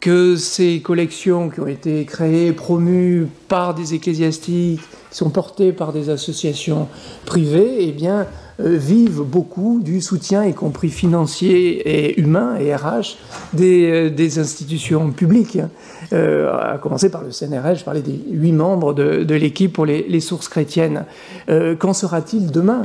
que 0.00 0.36
ces 0.36 0.80
collections 0.80 1.48
qui 1.48 1.60
ont 1.60 1.66
été 1.66 2.04
créées, 2.04 2.52
promues 2.52 3.26
par 3.48 3.74
des 3.74 3.94
ecclésiastiques, 3.94 4.80
sont 5.16 5.30
portées 5.30 5.72
par 5.72 5.92
des 5.92 6.10
associations 6.10 6.88
privées, 7.24 7.76
eh 7.80 7.92
bien, 7.92 8.26
euh, 8.60 8.76
vivent 8.76 9.22
beaucoup 9.22 9.80
du 9.82 10.02
soutien, 10.02 10.44
y 10.44 10.52
compris 10.52 10.90
financier 10.90 11.88
et 11.88 12.20
humain 12.20 12.56
et 12.56 12.74
RH, 12.74 13.16
des, 13.54 14.10
euh, 14.18 14.40
institutions 14.40 15.10
publiques. 15.12 15.56
Hein. 15.56 15.70
Euh, 16.12 16.52
à 16.52 16.76
commencer 16.76 17.10
par 17.10 17.22
le 17.22 17.30
CNRS, 17.30 17.76
je 17.76 17.84
parlais 17.84 18.02
des 18.02 18.20
huit 18.30 18.52
membres 18.52 18.92
de, 18.92 19.34
l'équipe 19.34 19.72
pour 19.72 19.86
les, 19.86 20.06
les, 20.06 20.20
sources 20.20 20.48
chrétiennes. 20.48 21.06
Qu'en 21.78 21.94
sera-t-il 21.94 22.50
demain? 22.50 22.82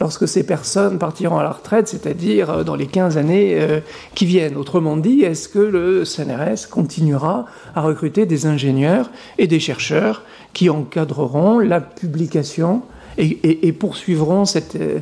Lorsque 0.00 0.26
ces 0.26 0.44
personnes 0.44 0.98
partiront 0.98 1.38
à 1.38 1.42
la 1.42 1.50
retraite, 1.50 1.86
c'est-à-dire 1.86 2.50
euh, 2.50 2.64
dans 2.64 2.74
les 2.74 2.86
15 2.86 3.18
années 3.18 3.54
euh, 3.60 3.80
qui 4.14 4.26
viennent. 4.26 4.56
Autrement 4.56 4.96
dit, 4.96 5.22
est-ce 5.22 5.48
que 5.48 5.58
le 5.58 6.04
CNRS 6.04 6.68
continuera 6.70 7.44
à 7.74 7.82
recruter 7.82 8.26
des 8.26 8.46
ingénieurs 8.46 9.10
et 9.38 9.46
des 9.46 9.60
chercheurs 9.60 10.22
qui 10.52 10.70
encadreront 10.70 11.58
la 11.58 11.80
publication 11.80 12.82
et, 13.18 13.72
poursuivront 13.72 14.46
cette 14.46 14.76
euh, 14.76 15.00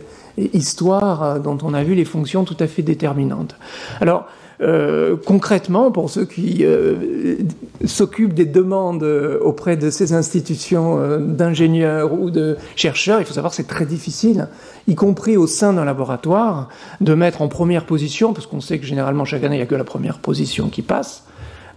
histoire 0.53 1.39
dont 1.41 1.59
on 1.63 1.73
a 1.73 1.85
vu 1.85 1.95
les 1.95 2.05
fonctions 2.05 2.45
tout 2.45 2.57
à 2.59 2.67
fait 2.67 2.83
déterminantes? 2.83 3.55
Alors, 4.01 4.27
euh, 4.61 5.17
concrètement, 5.25 5.93
pour 5.93 6.11
ceux 6.11 6.25
qui 6.25 6.59
euh, 6.63 7.37
s'occupent 7.85 8.35
des 8.35 8.45
demandes 8.45 9.05
auprès 9.41 9.77
de 9.77 9.89
ces 9.89 10.13
institutions 10.13 10.99
euh, 10.99 11.19
d'ingénieurs 11.19 12.13
ou 12.13 12.31
de 12.31 12.57
chercheurs, 12.75 13.21
il 13.21 13.25
faut 13.25 13.35
savoir 13.35 13.51
que 13.53 13.57
c'est 13.57 13.69
très 13.69 13.87
difficile, 13.87 14.49
y 14.89 14.97
compris 14.97 15.37
au 15.37 15.47
sein 15.47 15.73
d'un 15.73 15.85
laboratoire, 15.85 16.69
de 17.01 17.15
mettre 17.15 17.41
en 17.43 17.49
première 17.49 17.87
position, 17.87 18.33
parce 18.33 18.47
qu'on 18.47 18.61
sait 18.61 18.79
que 18.79 18.87
généralement 18.87 19.25
chaque 19.25 19.45
année 19.45 19.57
il 19.57 19.61
n'y 19.61 19.65
a 19.65 19.67
que 19.67 19.77
la 19.77 19.85
première 19.85 20.19
position 20.19 20.69
qui 20.69 20.83
passe, 20.83 21.25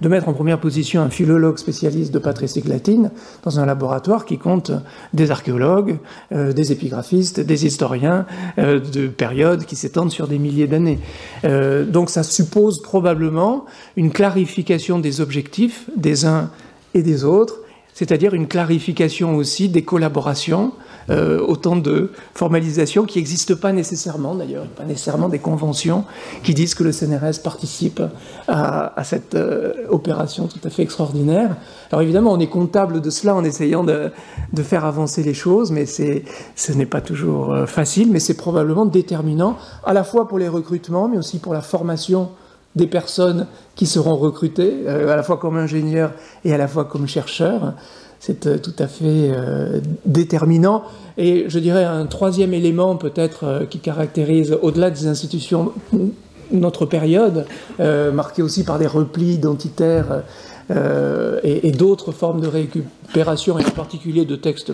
de 0.02 0.10
mettre 0.10 0.28
en 0.28 0.34
première 0.34 0.60
position 0.60 1.02
un 1.02 1.10
philologue 1.10 1.58
spécialiste 1.58 2.14
de 2.14 2.20
patristique 2.20 2.68
latine 2.68 3.12
dans 3.44 3.60
un 3.60 3.66
laboratoire 3.66 4.26
qui 4.26 4.38
compte 4.38 4.72
des 5.14 5.32
archéologues, 5.32 6.00
euh, 6.32 6.54
des 6.54 6.72
épigraphistes, 6.72 7.40
des 7.40 7.66
historiens 7.66 8.26
euh, 8.58 8.80
de 8.80 9.08
périodes 9.08 9.66
qui 9.66 9.76
s'étendent 9.76 10.12
sur 10.12 10.28
des 10.28 10.40
milliers 10.40 10.68
d'années. 10.68 11.00
Euh, 11.46 11.86
donc 11.86 12.10
ça 12.10 12.24
suppose 12.24 12.82
probablement 12.82 13.66
une 13.96 14.12
clarification 14.12 15.00
des 15.00 15.22
objectifs 15.22 15.90
des 15.96 16.26
uns 16.26 16.50
et 16.94 17.04
des 17.04 17.24
autres, 17.24 17.60
c'est-à-dire 17.94 18.34
une 18.34 18.48
clarification 18.48 19.36
aussi 19.36 19.70
des 19.70 19.84
collaborations 19.84 20.74
euh, 21.10 21.40
autant 21.40 21.76
de 21.76 22.12
formalisations 22.34 23.06
qui 23.06 23.18
n'existent 23.18 23.56
pas 23.56 23.74
nécessairement 23.74 24.36
d'ailleurs, 24.36 24.68
pas 24.68 24.84
nécessairement 24.84 25.30
des 25.30 25.40
conventions 25.40 26.06
qui 26.44 26.54
disent 26.54 26.76
que 26.76 26.84
le 26.84 26.92
CNRS 26.92 27.42
participe 27.44 28.02
à, 28.48 29.04
cette 29.04 29.36
euh, 29.36 29.74
opération 29.90 30.48
tout 30.48 30.60
à 30.64 30.70
fait 30.70 30.84
extraordinaire. 30.84 31.56
Alors 31.92 32.02
évidemment, 32.02 32.32
on 32.32 32.40
est 32.40 32.48
comptable 32.48 33.02
de 33.02 33.10
cela 33.10 33.36
en 33.36 33.44
essayant 33.44 33.84
de, 33.84 34.12
faire 34.62 34.86
avancer 34.86 35.24
les 35.24 35.34
choses, 35.34 35.72
mais 35.72 35.86
ce 35.86 36.72
n'est 36.72 36.86
pas 36.86 37.02
toujours 37.02 37.52
euh, 37.52 37.66
facile, 37.66 38.12
mais 38.12 38.20
c'est 38.20 38.38
probablement 38.38 38.86
déterminant 38.86 39.58
à 39.84 39.94
la 39.94 40.04
fois 40.04 40.28
pour 40.28 40.38
les 40.38 40.48
recrutements, 40.48 41.08
mais 41.08 41.18
aussi 41.18 41.40
pour 41.40 41.54
la 41.54 41.62
formation 41.62 42.30
des 42.76 42.88
personnes 42.88 43.48
qui 43.76 43.86
seront 43.86 44.16
recrutées, 44.16 44.88
à 44.88 45.16
la 45.16 45.24
fois 45.24 45.36
comme 45.36 45.58
ingénieurs 45.58 46.14
et 46.46 46.54
à 46.54 46.58
la 46.58 46.70
fois 46.70 46.86
comme 46.86 47.06
chercheurs 47.06 47.74
c'est 48.22 48.46
euh, 48.46 48.58
tout 48.60 48.76
à 48.80 48.88
fait 48.88 49.32
euh, 49.32 49.82
déterminant. 50.06 50.84
Et 51.18 51.46
je 51.48 51.60
dirais 51.60 51.84
un 51.84 52.06
troisième 52.06 52.54
élément 52.54 52.96
peut-être 52.96 53.44
euh, 53.44 53.66
qui 53.66 53.80
caractérise, 53.80 54.56
au-delà 54.62 54.92
des 54.92 55.08
institutions, 55.08 55.74
notre 56.52 56.86
période, 56.86 57.46
marquée 57.80 58.42
aussi 58.42 58.66
par 58.66 58.78
des 58.78 58.86
replis 58.86 59.36
identitaires 59.36 60.24
et, 60.70 61.72
d'autres 61.72 62.12
formes 62.12 62.42
de 62.42 62.48
récupération, 62.48 63.58
et 63.58 63.66
en 63.66 63.70
particulier 63.70 64.26
de 64.26 64.36
textes 64.36 64.74